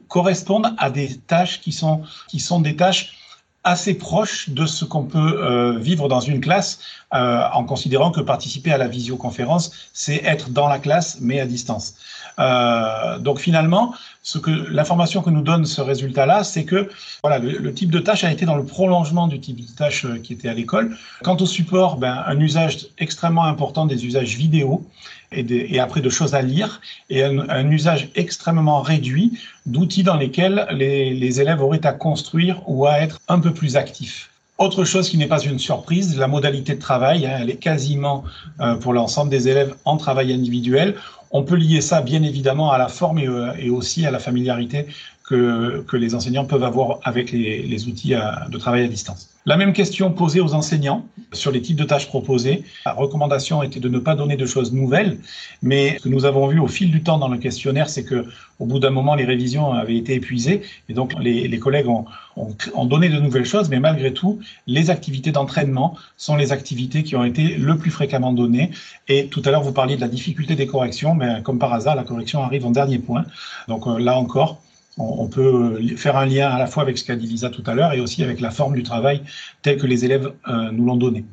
correspondent 0.09 0.75
à 0.79 0.91
des 0.91 1.19
tâches 1.19 1.61
qui 1.61 1.73
sont 1.73 2.61
des 2.61 2.77
tâches 2.77 3.20
assez 3.65 3.95
proches 3.95 4.49
de 4.49 4.67
ce 4.67 4.85
qu'on 4.85 5.05
peut 5.05 5.39
euh, 5.43 5.79
vivre 5.79 6.09
dans 6.09 6.21
une 6.21 6.41
classe 6.41 6.81
euh, 7.13 7.43
en 7.53 7.65
considérant 7.65 8.11
que 8.11 8.21
participer 8.21 8.73
à 8.73 8.79
la 8.79 8.89
visioconférence, 8.89 9.73
c'est 9.93 10.23
être 10.25 10.51
dans 10.51 10.69
la 10.69 10.79
classe 10.79 11.19
mais 11.21 11.41
à 11.41 11.47
distance. 11.47 11.95
Euh, 12.39 13.19
donc 13.19 13.39
finalement, 13.39 13.95
ce 14.23 14.39
que 14.39 14.51
l'information 14.51 15.21
que 15.21 15.31
nous 15.31 15.43
donne 15.43 15.67
ce 15.67 15.81
résultat-là, 15.81 16.45
c'est 16.45 16.65
que 16.65 16.89
voilà, 17.23 17.39
le, 17.39 17.59
le, 17.59 17.75
type 17.75 17.91
de 17.91 17.99
tâche 17.99 18.25
a 18.25 18.33
été 18.33 18.47
dans 18.47 18.57
le 18.57 18.65
prolongement 18.65 19.27
du 19.27 19.41
type 19.41 19.61
de 19.61 19.77
tâche 19.77 20.05
euh, 20.05 20.19
qui 20.19 20.33
était 20.33 20.49
à 20.49 20.55
l'école. 20.55 20.97
Quant 21.23 21.37
au 21.37 21.47
support, 21.47 21.97
ben, 21.97 22.23
un 22.27 22.39
usage 22.41 22.87
extrêmement 22.99 23.45
important 23.45 23.87
des 23.87 24.07
usages 24.07 24.37
vidéo 24.37 24.87
et, 25.33 25.79
après 25.79 26.01
de 26.01 26.11
choses 26.11 26.35
à 26.35 26.43
lire, 26.43 26.81
et 27.09 27.23
un, 27.23 27.71
usage 27.71 28.11
extrêmement 28.15 28.81
réduit 28.81 29.39
d'outils 29.67 30.03
dans 30.03 30.17
lesquels 30.17 30.67
les, 30.73 31.41
élèves 31.41 31.63
auraient 31.63 31.87
à 31.87 31.93
construire 31.93 32.63
ou 32.67 32.87
à 32.87 32.99
être 33.01 33.21
un 33.29 33.39
peu 33.39 33.53
plus 33.53 33.77
actifs. 33.77 34.31
Autre 34.59 34.85
chose 34.85 35.09
qui 35.09 35.17
n'est 35.17 35.27
pas 35.27 35.41
une 35.41 35.59
surprise, 35.59 36.19
la 36.19 36.27
modalité 36.27 36.75
de 36.75 36.81
travail, 36.81 37.27
hein, 37.27 37.39
elle 37.41 37.51
est 37.51 37.57
quasiment 37.57 38.25
euh, 38.61 38.75
pour 38.75 38.93
l'ensemble 38.93 39.31
des 39.31 39.49
élèves 39.49 39.75
en 39.87 39.97
travail 39.97 40.35
individuel. 40.35 40.97
On 41.31 41.45
peut 41.45 41.55
lier 41.55 41.81
ça 41.81 42.03
bien 42.03 42.23
évidemment 42.23 42.71
à 42.71 42.77
la 42.77 42.89
forme 42.89 43.19
et, 43.21 43.27
euh, 43.27 43.53
et 43.59 43.71
aussi 43.71 44.05
à 44.05 44.11
la 44.11 44.19
familiarité 44.19 44.87
que, 45.31 45.97
les 45.97 46.15
enseignants 46.15 46.45
peuvent 46.45 46.65
avoir 46.65 46.99
avec 47.05 47.31
les, 47.31 47.87
outils 47.87 48.15
de 48.49 48.59
travail 48.59 48.83
à 48.83 48.89
distance. 48.89 49.31
La 49.47 49.57
même 49.57 49.73
question 49.73 50.11
posée 50.13 50.41
aux 50.41 50.55
enseignants 50.55 51.07
sur 51.33 51.51
les 51.51 51.63
types 51.63 51.77
de 51.77 51.85
tâches 51.85 52.09
proposées. 52.09 52.65
La 52.85 52.93
recommandation 52.93 53.63
était 53.63 53.81
de 53.81 53.89
ne 53.89 53.99
pas 53.99 54.15
donner 54.15 54.37
de 54.37 54.45
choses 54.45 54.73
nouvelles, 54.73 55.19
mais 55.63 55.97
ce 55.97 56.05
que 56.05 56.09
nous 56.09 56.25
avons 56.25 56.47
vu 56.49 56.59
au 56.59 56.67
fil 56.67 56.91
du 56.91 57.03
temps 57.03 57.19
dans 57.19 57.29
le 57.29 57.39
questionnaire, 57.39 57.89
c'est 57.89 58.05
que 58.05 58.27
au 58.59 58.67
bout 58.67 58.79
d'un 58.79 58.91
moment, 58.91 59.15
les 59.15 59.25
révisions 59.25 59.73
avaient 59.73 59.97
été 59.97 60.15
épuisées 60.15 60.61
et 60.91 60.93
donc 60.93 61.15
les, 61.19 61.59
collègues 61.59 61.89
ont, 61.89 62.85
donné 62.85 63.09
de 63.09 63.19
nouvelles 63.19 63.47
choses, 63.47 63.71
mais 63.71 63.81
malgré 63.81 64.13
tout, 64.13 64.41
les 64.67 64.91
activités 64.91 65.33
d'entraînement 65.33 65.97
sont 66.19 66.37
les 66.37 66.53
activités 66.53 67.03
qui 67.03 67.17
ont 67.17 67.25
été 67.25 67.55
le 67.57 67.79
plus 67.79 67.91
fréquemment 67.91 68.35
données. 68.35 68.73
Et 69.09 69.29
tout 69.29 69.41
à 69.47 69.51
l'heure, 69.51 69.63
vous 69.63 69.73
parliez 69.73 69.97
de 69.97 70.03
la 70.03 70.09
difficulté 70.09 70.55
des 70.57 70.67
corrections, 70.67 71.15
mais 71.15 71.43
comme 71.43 71.59
par 71.59 71.73
hasard, 71.73 71.97
la 71.97 72.05
correction 72.05 72.43
arrive 72.43 72.67
en 72.67 72.73
dernier 72.73 72.99
point. 72.99 73.25
Donc 73.69 73.87
euh, 73.87 73.99
là 73.99 74.19
encore, 74.19 74.61
on 75.01 75.27
peut 75.29 75.81
faire 75.97 76.17
un 76.17 76.27
lien 76.27 76.49
à 76.51 76.59
la 76.59 76.67
fois 76.67 76.83
avec 76.83 76.99
ce 76.99 77.05
qu'a 77.05 77.17
dit 77.17 77.27
Lisa 77.27 77.51
tout 77.51 77.63
à 77.67 77.75
l'heure 77.75 77.93
et 77.93 78.01
aussi 78.01 78.23
avec 78.23 78.41
la 78.41 78.51
forme 78.51 78.75
du 78.75 78.83
travail 78.83 79.23
telle 79.63 79.79
que 79.79 79.87
les 79.87 80.05
élèves 80.05 80.33
euh, 80.49 80.71
nous 80.73 80.85
l'ont 80.85 80.97
donné. 80.97 81.25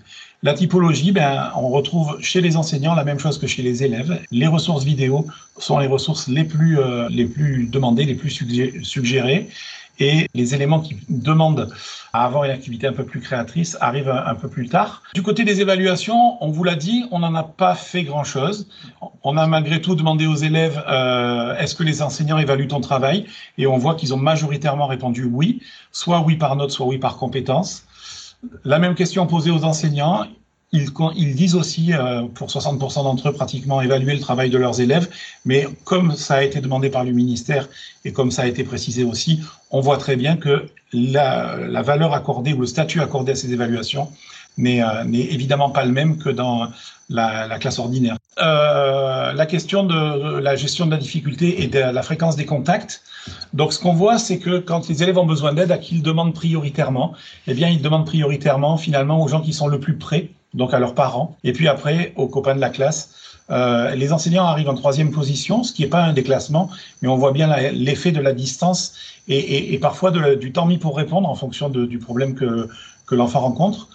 La 0.44 0.54
typologie, 0.54 1.12
ben, 1.12 1.52
on 1.56 1.70
retrouve 1.70 2.18
chez 2.22 2.42
les 2.42 2.58
enseignants 2.58 2.94
la 2.94 3.04
même 3.04 3.18
chose 3.18 3.40
que 3.40 3.48
chez 3.48 3.64
les 3.64 3.84
élèves. 3.84 4.20
Les 4.32 4.46
ressources 4.46 4.84
vidéo 4.84 5.26
sont 5.58 5.80
les 5.80 5.88
ressources 5.88 6.28
les 6.28 6.44
plus, 6.44 6.80
euh, 6.80 7.08
les 7.10 7.26
plus 7.26 7.68
demandées, 7.68 8.06
les 8.06 8.14
plus 8.14 8.30
suggérées 8.30 9.50
et 10.00 10.28
les 10.34 10.56
éléments 10.56 10.80
qui 10.80 10.98
demandent 11.10 11.70
à 12.14 12.26
avoir 12.26 12.44
une 12.44 12.52
activité 12.52 12.88
un 12.88 12.94
peu 12.94 13.06
plus 13.06 13.20
créatrice 13.20 13.78
arrivent 13.82 14.10
un, 14.10 14.36
peu 14.36 14.48
plus 14.48 14.70
tard. 14.70 15.04
Du 15.14 15.24
côté 15.24 15.44
des 15.44 15.62
évaluations, 15.62 16.42
on 16.44 16.50
vous 16.50 16.64
l'a 16.64 16.76
dit, 16.76 17.06
on 17.12 17.20
n'en 17.20 17.36
a 17.36 17.44
pas 17.44 17.76
fait 17.76 18.04
grand-chose. 18.04 18.68
On 19.24 19.38
a 19.38 19.48
malgré 19.48 19.82
tout 19.82 19.96
demandé 19.96 20.26
aux 20.28 20.36
élèves 20.36 20.84
euh, 20.88 21.56
est-ce 21.58 21.76
que 21.76 21.84
les 21.84 22.02
enseignants 22.02 22.38
évaluent 22.38 22.68
ton 22.68 22.82
travail? 22.82 23.26
Et 23.58 23.68
on 23.68 23.78
voit 23.78 23.96
qu'ils 23.96 24.14
ont 24.14 24.18
majoritairement 24.18 24.88
répondu 24.88 25.26
oui, 25.26 25.62
soit 25.92 26.22
oui 26.22 26.36
par 26.36 26.56
note, 26.56 26.72
soit 26.72 26.86
oui 26.86 26.98
par 26.98 27.18
compétence. 27.18 27.86
La 28.64 28.80
même 28.80 28.96
question 28.96 29.26
posée 29.26 29.52
aux 29.52 29.64
enseignants, 29.64 30.26
ils, 30.74 30.90
ils, 31.16 31.36
disent 31.36 31.56
aussi, 31.56 31.94
euh, 31.94 32.24
pour 32.34 32.50
60% 32.50 33.04
d'entre 33.04 33.30
eux, 33.30 33.34
pratiquement 33.34 33.82
évaluer 33.82 34.14
le 34.14 34.20
travail 34.20 34.50
de 34.50 34.58
leurs 34.58 34.82
élèves, 34.82 35.10
mais 35.46 35.68
comme 35.86 36.16
ça 36.16 36.36
a 36.36 36.44
été 36.44 36.60
demandé 36.60 36.90
par 36.90 37.04
le 37.04 37.12
ministère 37.12 37.70
et 38.04 38.12
comme 38.12 38.32
ça 38.32 38.44
a 38.44 38.48
été 38.48 38.64
précisé 38.64 39.04
aussi, 39.04 39.42
on 39.72 39.80
voit 39.80 39.98
très 39.98 40.16
bien 40.16 40.36
que 40.36 40.66
la, 40.94 41.58
la 41.58 41.82
valeur 41.82 42.14
accordée 42.14 42.54
ou 42.54 42.62
le 42.62 42.68
statut 42.68 43.02
accordé 43.02 43.34
à 43.34 43.36
ces 43.36 43.54
évaluations 43.54 44.10
n'est 44.58 44.82
évidemment 45.14 45.70
pas 45.70 45.86
le 45.86 45.92
même 45.92 46.18
que 46.18 46.30
dans 46.30 46.70
la, 47.10 47.60
classe 47.60 47.80
ordinaire. 47.80 48.18
la 48.38 49.46
question 49.48 49.84
de 49.84 50.40
la 50.40 50.56
gestion 50.56 50.86
de 50.86 50.92
la 50.92 50.98
difficulté 50.98 51.64
et 51.64 51.68
de 51.68 51.80
la 51.80 52.02
fréquence 52.02 52.36
des 52.36 52.46
contacts. 52.46 53.02
Donc, 53.54 53.74
ce 53.74 53.80
qu'on 53.80 53.94
voit, 53.94 54.18
c'est 54.18 54.40
que 54.40 54.60
quand 54.60 54.88
les 54.88 55.04
élèves 55.04 55.18
ont 55.18 55.26
besoin 55.26 55.54
d'aide, 55.54 55.72
à 55.72 55.78
qui 55.78 55.96
ils 55.96 56.02
demandent 56.02 56.34
prioritairement 56.34 57.14
Eh 57.48 57.54
bien, 57.54 57.68
ils 57.70 57.82
demandent 57.82 58.06
prioritairement, 58.06 58.78
finalement, 58.78 59.22
aux 59.22 59.28
gens 59.28 59.42
qui 59.42 59.54
sont 59.54 59.68
le 59.68 59.80
plus 59.80 59.98
près, 59.98 60.30
donc 60.54 60.74
à 60.74 60.80
leurs 60.80 60.96
parents, 60.96 61.38
et 61.44 61.54
puis 61.54 61.68
après, 61.68 62.14
aux 62.16 62.28
copains 62.28 62.56
de 62.56 62.62
la 62.62 62.70
classe. 62.70 63.14
Euh, 63.50 63.96
les 63.96 64.12
enseignants 64.12 64.46
arrivent 64.46 64.70
en 64.70 64.76
troisième 64.76 65.12
position, 65.12 65.64
ce 65.64 65.72
qui 65.72 65.84
n'est 65.84 65.88
pas 65.88 66.04
un 66.04 66.14
déclassement, 66.14 66.70
mais 67.02 67.08
on 67.08 67.16
voit 67.16 67.32
bien 67.32 67.48
l'effet 67.72 68.12
de 68.12 68.20
la 68.20 68.34
distance 68.34 68.94
et, 69.30 69.78
parfois 69.80 70.12
du 70.36 70.52
temps 70.52 70.66
mis 70.66 70.78
pour 70.78 70.98
répondre 70.98 71.30
en 71.30 71.36
fonction 71.36 71.70
du 71.70 71.98
problème 72.00 72.36
que, 72.36 72.68
que 73.06 73.16
l'enfant 73.16 73.40
rencontre. 73.40 73.88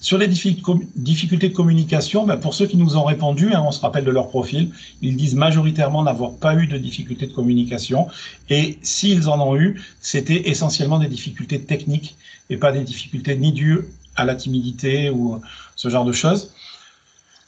Sur 0.00 0.16
les 0.16 0.28
difficultés 0.28 1.48
de 1.48 1.54
communication, 1.54 2.24
ben 2.24 2.36
pour 2.36 2.54
ceux 2.54 2.66
qui 2.66 2.76
nous 2.76 2.96
ont 2.96 3.02
répondu, 3.02 3.52
hein, 3.52 3.64
on 3.66 3.72
se 3.72 3.80
rappelle 3.80 4.04
de 4.04 4.12
leur 4.12 4.28
profil, 4.28 4.70
ils 5.02 5.16
disent 5.16 5.34
majoritairement 5.34 6.04
n'avoir 6.04 6.36
pas 6.36 6.54
eu 6.54 6.68
de 6.68 6.78
difficultés 6.78 7.26
de 7.26 7.32
communication. 7.32 8.06
Et 8.48 8.78
s'ils 8.82 9.28
en 9.28 9.40
ont 9.40 9.56
eu, 9.56 9.82
c'était 10.00 10.50
essentiellement 10.50 11.00
des 11.00 11.08
difficultés 11.08 11.60
techniques 11.60 12.16
et 12.48 12.56
pas 12.58 12.70
des 12.70 12.82
difficultés 12.82 13.36
ni 13.36 13.50
dues 13.50 13.88
à 14.18 14.24
la 14.24 14.34
timidité 14.34 15.10
ou 15.10 15.40
ce 15.76 15.88
genre 15.88 16.04
de 16.04 16.12
choses. 16.12 16.50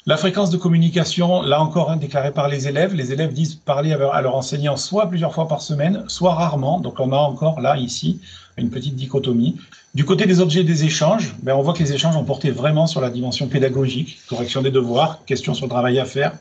La 0.07 0.17
fréquence 0.17 0.49
de 0.49 0.57
communication, 0.57 1.43
là 1.43 1.61
encore, 1.61 1.91
hein, 1.91 1.97
déclarée 1.97 2.33
par 2.33 2.49
les 2.49 2.67
élèves. 2.67 2.95
Les 2.95 3.13
élèves 3.13 3.35
disent 3.35 3.55
parler 3.55 3.93
à 3.93 4.23
leur 4.23 4.35
enseignant 4.35 4.77
soit 4.77 5.07
plusieurs 5.07 5.35
fois 5.35 5.47
par 5.47 5.61
semaine, 5.61 6.05
soit 6.09 6.35
rarement. 6.35 6.81
Donc 6.81 6.99
on 7.01 7.13
a 7.13 7.19
encore 7.19 7.61
là, 7.61 7.77
ici, 7.77 8.21
une 8.57 8.71
petite 8.71 8.97
dichotomie. 8.97 9.57
Du 9.95 10.05
côté 10.05 10.25
des 10.25 10.41
objets 10.41 10.65
des 10.65 10.85
échanges, 10.85 11.35
ben 11.43 11.55
on 11.55 11.63
voit 11.63 11.75
que 11.75 11.81
les 11.81 11.93
échanges 11.93 12.17
ont 12.17 12.25
porté 12.25 12.51
vraiment 12.51 12.87
sur 12.87 13.01
la 13.01 13.11
dimension 13.11 13.47
pédagogique, 13.49 14.21
correction 14.29 14.63
des 14.63 14.71
devoirs, 14.71 15.25
questions 15.27 15.53
sur 15.53 15.67
le 15.67 15.71
travail 15.71 15.99
à 15.99 16.05
faire, 16.05 16.33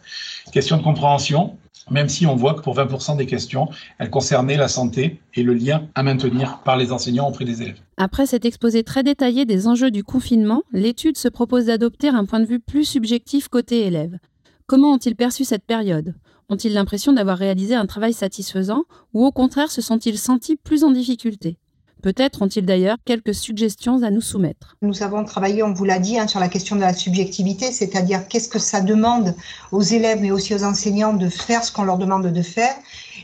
questions 0.53 0.77
de 0.77 0.83
compréhension, 0.83 1.57
même 1.91 2.09
si 2.09 2.25
on 2.25 2.35
voit 2.35 2.53
que 2.53 2.61
pour 2.61 2.75
20% 2.75 3.17
des 3.17 3.25
questions, 3.25 3.69
elles 3.97 4.09
concernaient 4.09 4.57
la 4.57 4.67
santé 4.67 5.19
et 5.33 5.43
le 5.43 5.53
lien 5.53 5.87
à 5.95 6.03
maintenir 6.03 6.59
par 6.63 6.77
les 6.77 6.91
enseignants 6.91 7.27
auprès 7.27 7.45
des 7.45 7.61
élèves. 7.61 7.79
Après 7.97 8.25
cet 8.25 8.45
exposé 8.45 8.83
très 8.83 9.03
détaillé 9.03 9.45
des 9.45 9.67
enjeux 9.67 9.91
du 9.91 10.03
confinement, 10.03 10.63
l'étude 10.71 11.17
se 11.17 11.27
propose 11.27 11.65
d'adopter 11.65 12.09
un 12.09 12.25
point 12.25 12.39
de 12.39 12.45
vue 12.45 12.59
plus 12.59 12.85
subjectif 12.85 13.47
côté 13.47 13.85
élèves. 13.85 14.17
Comment 14.67 14.93
ont-ils 14.93 15.15
perçu 15.15 15.45
cette 15.45 15.65
période? 15.65 16.15
Ont-ils 16.49 16.73
l'impression 16.73 17.13
d'avoir 17.13 17.37
réalisé 17.37 17.75
un 17.75 17.85
travail 17.85 18.13
satisfaisant 18.13 18.83
ou 19.13 19.25
au 19.25 19.31
contraire 19.31 19.71
se 19.71 19.81
sont-ils 19.81 20.17
sentis 20.17 20.55
plus 20.55 20.83
en 20.83 20.91
difficulté? 20.91 21.57
Peut-être 22.01 22.41
ont-ils 22.41 22.65
d'ailleurs 22.65 22.97
quelques 23.05 23.35
suggestions 23.35 24.03
à 24.03 24.09
nous 24.09 24.21
soumettre. 24.21 24.77
Nous 24.81 25.03
avons 25.03 25.25
travaillé, 25.25 25.63
on 25.63 25.73
vous 25.73 25.83
l'a 25.83 25.99
dit, 25.99 26.17
hein, 26.17 26.27
sur 26.27 26.39
la 26.39 26.47
question 26.47 26.75
de 26.75 26.81
la 26.81 26.93
subjectivité, 26.93 27.71
c'est-à-dire 27.71 28.27
qu'est-ce 28.27 28.47
que 28.47 28.59
ça 28.59 28.81
demande 28.81 29.35
aux 29.71 29.81
élèves 29.81 30.19
mais 30.21 30.31
aussi 30.31 30.55
aux 30.55 30.63
enseignants 30.63 31.13
de 31.13 31.27
faire 31.27 31.63
ce 31.63 31.71
qu'on 31.71 31.83
leur 31.83 31.97
demande 31.97 32.27
de 32.27 32.41
faire. 32.41 32.73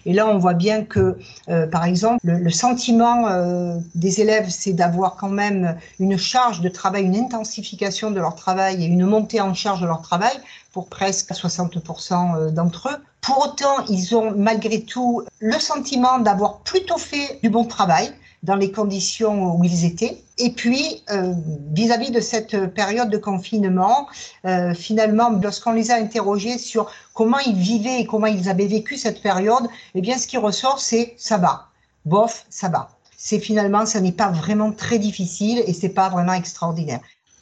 Et 0.05 0.13
là, 0.13 0.27
on 0.27 0.37
voit 0.37 0.53
bien 0.53 0.83
que, 0.83 1.17
euh, 1.49 1.67
par 1.67 1.85
exemple, 1.85 2.19
le, 2.23 2.49
sentiment 2.51 3.27
euh, 3.27 3.77
des 3.95 4.21
élèves, 4.21 4.49
c'est 4.49 4.73
d'avoir 4.73 5.15
quand 5.15 5.29
même 5.29 5.77
une 5.99 6.17
charge 6.17 6.61
de 6.61 6.69
travail, 6.69 7.05
une 7.05 7.15
intensification 7.15 8.11
de 8.11 8.19
leur 8.19 8.35
travail 8.35 8.83
et 8.83 8.85
une 8.85 9.05
montée 9.05 9.41
en 9.41 9.53
charge 9.53 9.81
de 9.81 9.87
leur 9.87 10.01
travail 10.01 10.33
pour 10.73 10.87
presque 10.87 11.31
60% 11.31 12.37
euh, 12.37 12.51
d'entre 12.51 12.89
eux. 12.89 12.97
Pour 13.21 13.47
autant, 13.47 13.83
ils 13.89 14.15
ont 14.15 14.31
malgré 14.35 14.81
tout 14.81 15.23
le 15.39 15.59
sentiment 15.59 16.19
d'avoir 16.19 16.59
plutôt 16.59 16.97
fait 16.97 17.39
du 17.41 17.49
bon 17.49 17.65
travail, 17.65 18.11
dans 18.45 18.55
les 18.55 18.71
conditions 18.71 19.55
où 19.55 19.63
ils 19.63 19.85
étaient. 19.85 20.17
Et 20.37 20.51
puis, 20.51 21.01
euh, 21.09 21.33
vis-à-vis 21.73 22.11
de 22.11 22.19
cette 22.19 22.73
période 22.73 23.09
de 23.09 23.17
confinement, 23.17 24.07
euh, 24.45 24.73
finalement, 24.73 25.29
lorsqu'on 25.41 25.73
les 25.73 25.91
a 25.91 25.95
interrogés 25.95 26.57
sur 26.57 26.91
comment 27.13 27.39
ils 27.39 27.55
vivaient 27.55 28.01
et 28.01 28.05
comment 28.05 28.27
ils 28.27 28.47
avaient 28.47 28.67
vécu 28.67 28.97
cette 28.97 29.21
période, 29.21 29.65
eh 29.95 30.01
bien, 30.01 30.17
ce 30.17 30.27
qui 30.27 30.37
ressort, 30.37 30.79
c'est 30.79 31.15
ça 31.17 31.37
va. 31.37 31.67
Bof, 32.05 32.45
ça 32.49 32.69
va. 32.69 32.89
C'est 33.17 33.39
finalement, 33.39 33.85
ça 33.85 33.99
n'est 33.99 34.11
pas 34.11 34.29
vraiment 34.29 34.71
très 34.71 34.99
difficile 34.99 35.63
et 35.65 35.73
c'est 35.73 35.89
pas 35.89 36.09
vraiment 36.09 36.33
extraordinaire. 36.33 36.99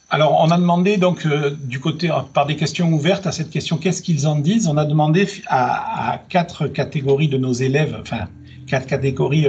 Alors, 0.08 0.40
on 0.40 0.50
a 0.50 0.56
demandé 0.56 0.96
donc 0.96 1.26
euh, 1.26 1.50
du 1.64 1.80
côté 1.80 2.10
par 2.32 2.46
des 2.46 2.56
questions 2.56 2.90
ouvertes 2.92 3.26
à 3.26 3.32
cette 3.32 3.50
question, 3.50 3.76
qu'est-ce 3.76 4.00
qu'ils 4.00 4.26
en 4.26 4.36
disent? 4.36 4.68
On 4.68 4.76
a 4.76 4.84
demandé 4.84 5.28
à, 5.48 6.12
à, 6.12 6.18
quatre 6.18 6.68
catégories 6.68 7.28
de 7.28 7.36
nos 7.36 7.52
élèves, 7.52 7.98
enfin 8.00 8.28
quatre 8.66 8.86
catégories 8.86 9.46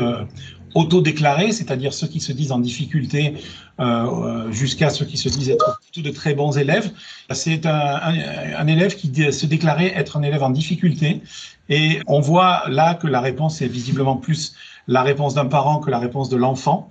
autodéclarés, 0.75 1.53
c'est-à-dire 1.53 1.93
ceux 1.93 2.07
qui 2.07 2.19
se 2.19 2.33
disent 2.33 2.51
en 2.51 2.59
difficulté 2.59 3.35
euh, 3.79 4.51
jusqu'à 4.51 4.89
ceux 4.89 5.05
qui 5.05 5.17
se 5.17 5.29
disent 5.29 5.49
être 5.49 5.79
plutôt 5.81 6.07
de 6.07 6.13
très 6.13 6.33
bons 6.33 6.57
élèves. 6.57 6.91
C'est 7.31 7.65
un, 7.65 8.67
élève 8.67 8.95
qui 8.95 9.09
se 9.31 9.45
déclarait 9.45 9.93
être 9.95 10.17
un 10.17 10.21
élève 10.21 10.43
en 10.43 10.49
difficulté 10.49 11.21
et 11.69 12.01
on 12.07 12.19
voit 12.19 12.63
là 12.67 12.93
que 12.93 13.07
la 13.07 13.21
réponse 13.21 13.61
est 13.61 13.67
visiblement 13.67 14.17
plus 14.17 14.53
la 14.87 15.01
réponse 15.01 15.33
d'un 15.33 15.45
parent 15.45 15.79
que 15.79 15.89
la 15.89 15.97
réponse 15.97 16.29
de 16.29 16.35
l'enfant. 16.35 16.89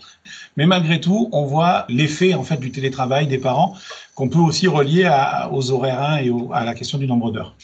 Mais 0.56 0.66
malgré 0.66 0.98
tout, 0.98 1.28
on 1.32 1.44
voit 1.44 1.84
l'effet 1.88 2.34
en 2.34 2.42
fait 2.42 2.56
du 2.56 2.72
télétravail 2.72 3.26
des 3.26 3.38
parents 3.38 3.76
qu'on 4.14 4.28
peut 4.28 4.40
aussi 4.40 4.66
relier 4.66 5.08
aux 5.52 5.70
horaires 5.70 6.18
et 6.22 6.32
à 6.52 6.64
la 6.64 6.74
question 6.74 6.98
du 6.98 7.06
nombre 7.06 7.30
d'heures. 7.30 7.54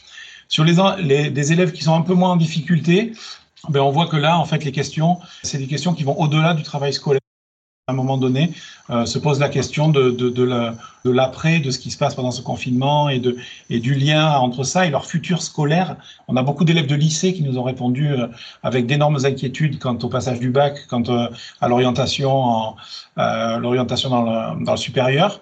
Sur 0.49 0.65
les, 0.65 0.75
les, 0.99 1.31
des 1.31 1.53
élèves 1.53 1.73
qui 1.73 1.83
sont 1.85 1.95
un 1.95 2.03
peu 2.03 2.15
moins 2.15 2.33
en 2.33 2.37
difficulté, 2.37 3.13
ben 3.68 3.81
on 3.81 3.90
voit 3.90 4.07
que 4.07 4.16
là, 4.16 4.38
en 4.38 4.44
fait, 4.44 4.64
les 4.64 4.73
questions, 4.73 5.18
c'est 5.42 5.59
des 5.59 5.66
questions 5.66 5.92
qui 5.94 6.05
vont 6.05 6.18
au-delà 6.18 6.55
du 6.55 6.62
travail 6.62 6.92
scolaire. 6.92 7.20
À 7.88 7.92
un 7.92 7.96
moment 7.96 8.18
donné, 8.18 8.53
euh, 8.90 9.05
se 9.05 9.18
pose 9.18 9.40
la 9.40 9.49
question 9.49 9.88
de, 9.88 10.12
de, 10.12 10.29
de 10.31 11.11
l'après, 11.11 11.59
de, 11.59 11.73
ce 11.73 11.79
qui 11.81 11.90
se 11.90 11.99
passe 11.99 12.14
pendant 12.14 12.31
ce 12.31 12.40
confinement 12.40 13.09
et, 13.09 13.18
de, 13.18 13.37
et 13.68 13.81
du 13.81 13.94
lien 13.94 14.31
entre 14.37 14.62
ça 14.62 14.87
et 14.87 14.90
leur 14.90 15.07
futur 15.07 15.42
scolaire. 15.42 15.96
On 16.29 16.37
a 16.37 16.42
beaucoup 16.44 16.64
d'élèves 16.64 16.87
de 16.87 16.94
lycée 16.94 17.35
qui 17.35 17.42
nous 17.42 17.59
ont 17.59 17.64
répondu 17.64 18.12
euh, 18.12 18.29
avec 18.62 18.87
d'énormes 18.87 19.18
inquiétudes 19.25 19.81
quant 19.81 19.99
au 19.99 20.09
passage 20.09 20.38
du 20.38 20.51
bac, 20.51 20.87
quant 20.88 21.03
euh, 21.09 21.27
à 21.61 21.68
l'orientation, 21.68 22.77
l'orientation 23.16 24.11
dans 24.11 24.55
dans 24.57 24.73
le 24.73 24.79
supérieur. 24.79 25.40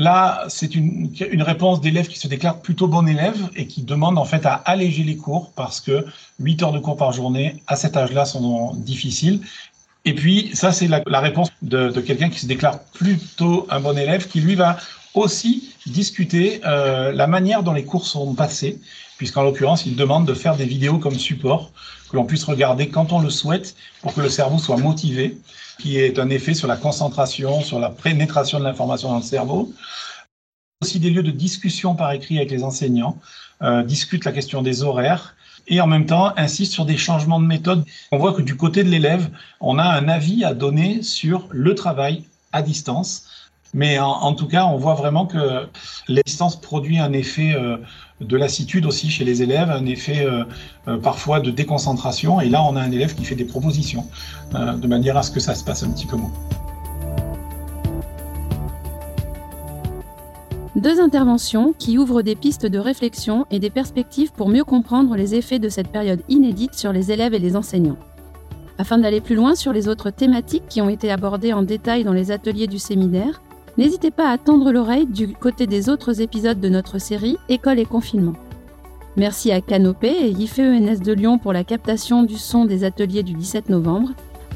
Là, 0.00 0.46
c'est 0.48 0.74
une, 0.74 1.12
réponse 1.42 1.82
d'élèves 1.82 2.08
qui 2.08 2.18
se 2.18 2.26
déclarent 2.26 2.62
plutôt 2.62 2.88
bon 2.88 3.06
élèves 3.06 3.50
et 3.54 3.66
qui 3.66 3.82
demandent 3.82 4.16
en 4.16 4.24
fait 4.24 4.46
à 4.46 4.54
alléger 4.54 5.02
les 5.04 5.18
cours 5.18 5.52
parce 5.54 5.78
que 5.78 6.06
8 6.38 6.62
heures 6.62 6.72
de 6.72 6.78
cours 6.78 6.96
par 6.96 7.12
journée 7.12 7.62
à 7.66 7.76
cet 7.76 7.98
âge-là 7.98 8.24
sont 8.24 8.72
difficiles. 8.76 9.40
Et 10.06 10.14
puis, 10.14 10.52
ça, 10.54 10.72
c'est 10.72 10.88
la, 10.88 11.20
réponse 11.20 11.50
de, 11.60 11.90
quelqu'un 12.00 12.30
qui 12.30 12.38
se 12.38 12.46
déclare 12.46 12.82
plutôt 12.94 13.66
un 13.68 13.78
bon 13.80 13.98
élève, 13.98 14.26
qui 14.26 14.40
lui 14.40 14.54
va 14.54 14.78
aussi 15.12 15.74
discuter 15.84 16.62
euh, 16.64 17.12
la 17.12 17.26
manière 17.26 17.62
dont 17.62 17.74
les 17.74 17.84
cours 17.84 18.06
sont 18.06 18.32
passés, 18.32 18.80
puisqu'en 19.20 19.42
l'occurrence, 19.42 19.84
il 19.84 19.96
demande 19.96 20.26
de 20.26 20.32
faire 20.32 20.56
des 20.56 20.64
vidéos 20.64 20.96
comme 20.96 21.14
support, 21.14 21.72
que 22.08 22.16
l'on 22.16 22.24
puisse 22.24 22.44
regarder 22.44 22.88
quand 22.88 23.12
on 23.12 23.20
le 23.20 23.28
souhaite, 23.28 23.76
pour 24.00 24.14
que 24.14 24.22
le 24.22 24.30
cerveau 24.30 24.56
soit 24.56 24.78
motivé 24.78 25.36
qui 25.78 25.98
est 25.98 26.18
un 26.18 26.30
effet 26.30 26.54
sur 26.54 26.66
la 26.66 26.78
concentration, 26.78 27.60
sur 27.60 27.78
la 27.78 27.90
pénétration 27.90 28.58
de 28.58 28.64
l'information 28.64 29.10
dans 29.10 29.18
le 29.18 29.22
cerveau. 29.22 29.74
Aussi 30.80 31.00
des 31.00 31.10
lieux 31.10 31.22
de 31.22 31.30
discussion 31.30 31.94
par 31.94 32.12
écrit 32.12 32.38
avec 32.38 32.50
les 32.50 32.64
enseignants, 32.64 33.18
euh, 33.60 33.82
discutent 33.82 34.24
la 34.24 34.32
question 34.32 34.62
des 34.62 34.82
horaires 34.84 35.36
et 35.68 35.82
en 35.82 35.86
même 35.86 36.06
temps 36.06 36.32
insistent 36.38 36.72
sur 36.72 36.86
des 36.86 36.96
changements 36.96 37.40
de 37.40 37.46
méthode. 37.46 37.84
On 38.12 38.16
voit 38.16 38.32
que 38.32 38.40
du 38.40 38.56
côté 38.56 38.84
de 38.84 38.88
l'élève, 38.88 39.28
on 39.60 39.78
a 39.78 39.84
un 39.84 40.08
avis 40.08 40.44
à 40.44 40.54
donner 40.54 41.02
sur 41.02 41.46
le 41.50 41.74
travail 41.74 42.24
à 42.52 42.62
distance. 42.62 43.26
Mais 43.72 44.00
en, 44.00 44.34
tout 44.34 44.48
cas, 44.48 44.66
on 44.66 44.76
voit 44.76 44.94
vraiment 44.94 45.26
que 45.26 45.68
la 46.08 46.22
distance 46.22 46.60
produit 46.60 46.98
un 46.98 47.12
effet 47.12 47.54
euh, 47.54 47.76
de 48.20 48.36
lassitude 48.36 48.84
aussi 48.84 49.08
chez 49.08 49.24
les 49.24 49.42
élèves, 49.42 49.70
un 49.70 49.86
effet 49.86 50.24
euh, 50.24 50.42
euh, 50.88 50.98
parfois 50.98 51.38
de 51.38 51.52
déconcentration. 51.52 52.40
Et 52.40 52.48
là, 52.48 52.64
on 52.64 52.74
a 52.74 52.80
un 52.80 52.90
élève 52.90 53.14
qui 53.14 53.24
fait 53.24 53.36
des 53.36 53.44
propositions 53.44 54.06
de 54.52 54.86
manière 54.88 55.16
à 55.16 55.22
ce 55.22 55.30
que 55.30 55.38
ça 55.38 55.54
se 55.54 55.62
passe 55.62 55.84
un 55.84 55.90
petit 55.90 56.06
peu 56.06 56.16
moins. 56.16 56.32
Deux 60.74 61.00
interventions 61.00 61.72
qui 61.78 61.98
ouvrent 61.98 62.22
des 62.22 62.34
pistes 62.34 62.66
de 62.66 62.78
réflexion 62.78 63.46
et 63.52 63.60
des 63.60 63.70
perspectives 63.70 64.32
pour 64.32 64.48
mieux 64.48 64.64
comprendre 64.64 65.14
les 65.14 65.36
effets 65.36 65.58
de 65.60 65.68
cette 65.68 65.88
période 65.88 66.22
inédite 66.28 66.74
sur 66.74 66.92
les 66.92 67.12
élèves 67.12 67.34
et 67.34 67.38
les 67.38 67.54
enseignants. 67.54 67.98
Afin 68.78 68.98
d'aller 68.98 69.20
plus 69.20 69.36
loin 69.36 69.54
sur 69.54 69.72
les 69.72 69.88
autres 69.88 70.10
thématiques 70.10 70.64
qui 70.68 70.80
ont 70.80 70.88
été 70.88 71.12
abordées 71.12 71.52
en 71.52 71.62
détail 71.62 72.02
dans 72.02 72.12
les 72.12 72.32
ateliers 72.32 72.66
du 72.66 72.78
séminaire, 72.78 73.42
N'hésitez 73.78 74.10
pas 74.10 74.30
à 74.30 74.38
tendre 74.38 74.72
l'oreille 74.72 75.06
du 75.06 75.28
côté 75.28 75.66
des 75.66 75.88
autres 75.88 76.20
épisodes 76.20 76.60
de 76.60 76.68
notre 76.68 76.98
série 76.98 77.38
École 77.48 77.78
et 77.78 77.84
confinement. 77.84 78.34
Merci 79.16 79.52
à 79.52 79.60
Canopé 79.60 80.08
et 80.08 80.30
IFENS 80.30 81.00
de 81.00 81.12
Lyon 81.12 81.38
pour 81.38 81.52
la 81.52 81.64
captation 81.64 82.22
du 82.22 82.36
son 82.36 82.64
des 82.64 82.84
ateliers 82.84 83.22
du 83.22 83.34
17 83.34 83.68
novembre. 83.68 84.10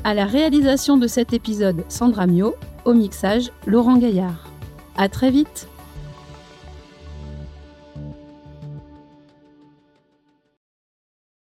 À 0.05 0.15
la 0.15 0.27
réalisation 0.27 0.97
de 0.97 1.07
cet 1.07 1.33
épisode, 1.33 1.85
Sandra 1.89 2.27
Mio. 2.27 2.55
Au 2.85 2.93
mixage, 2.93 3.51
Laurent 3.67 3.97
Gaillard. 3.97 4.49
À 4.97 5.09
très 5.09 5.31
vite! 5.31 5.69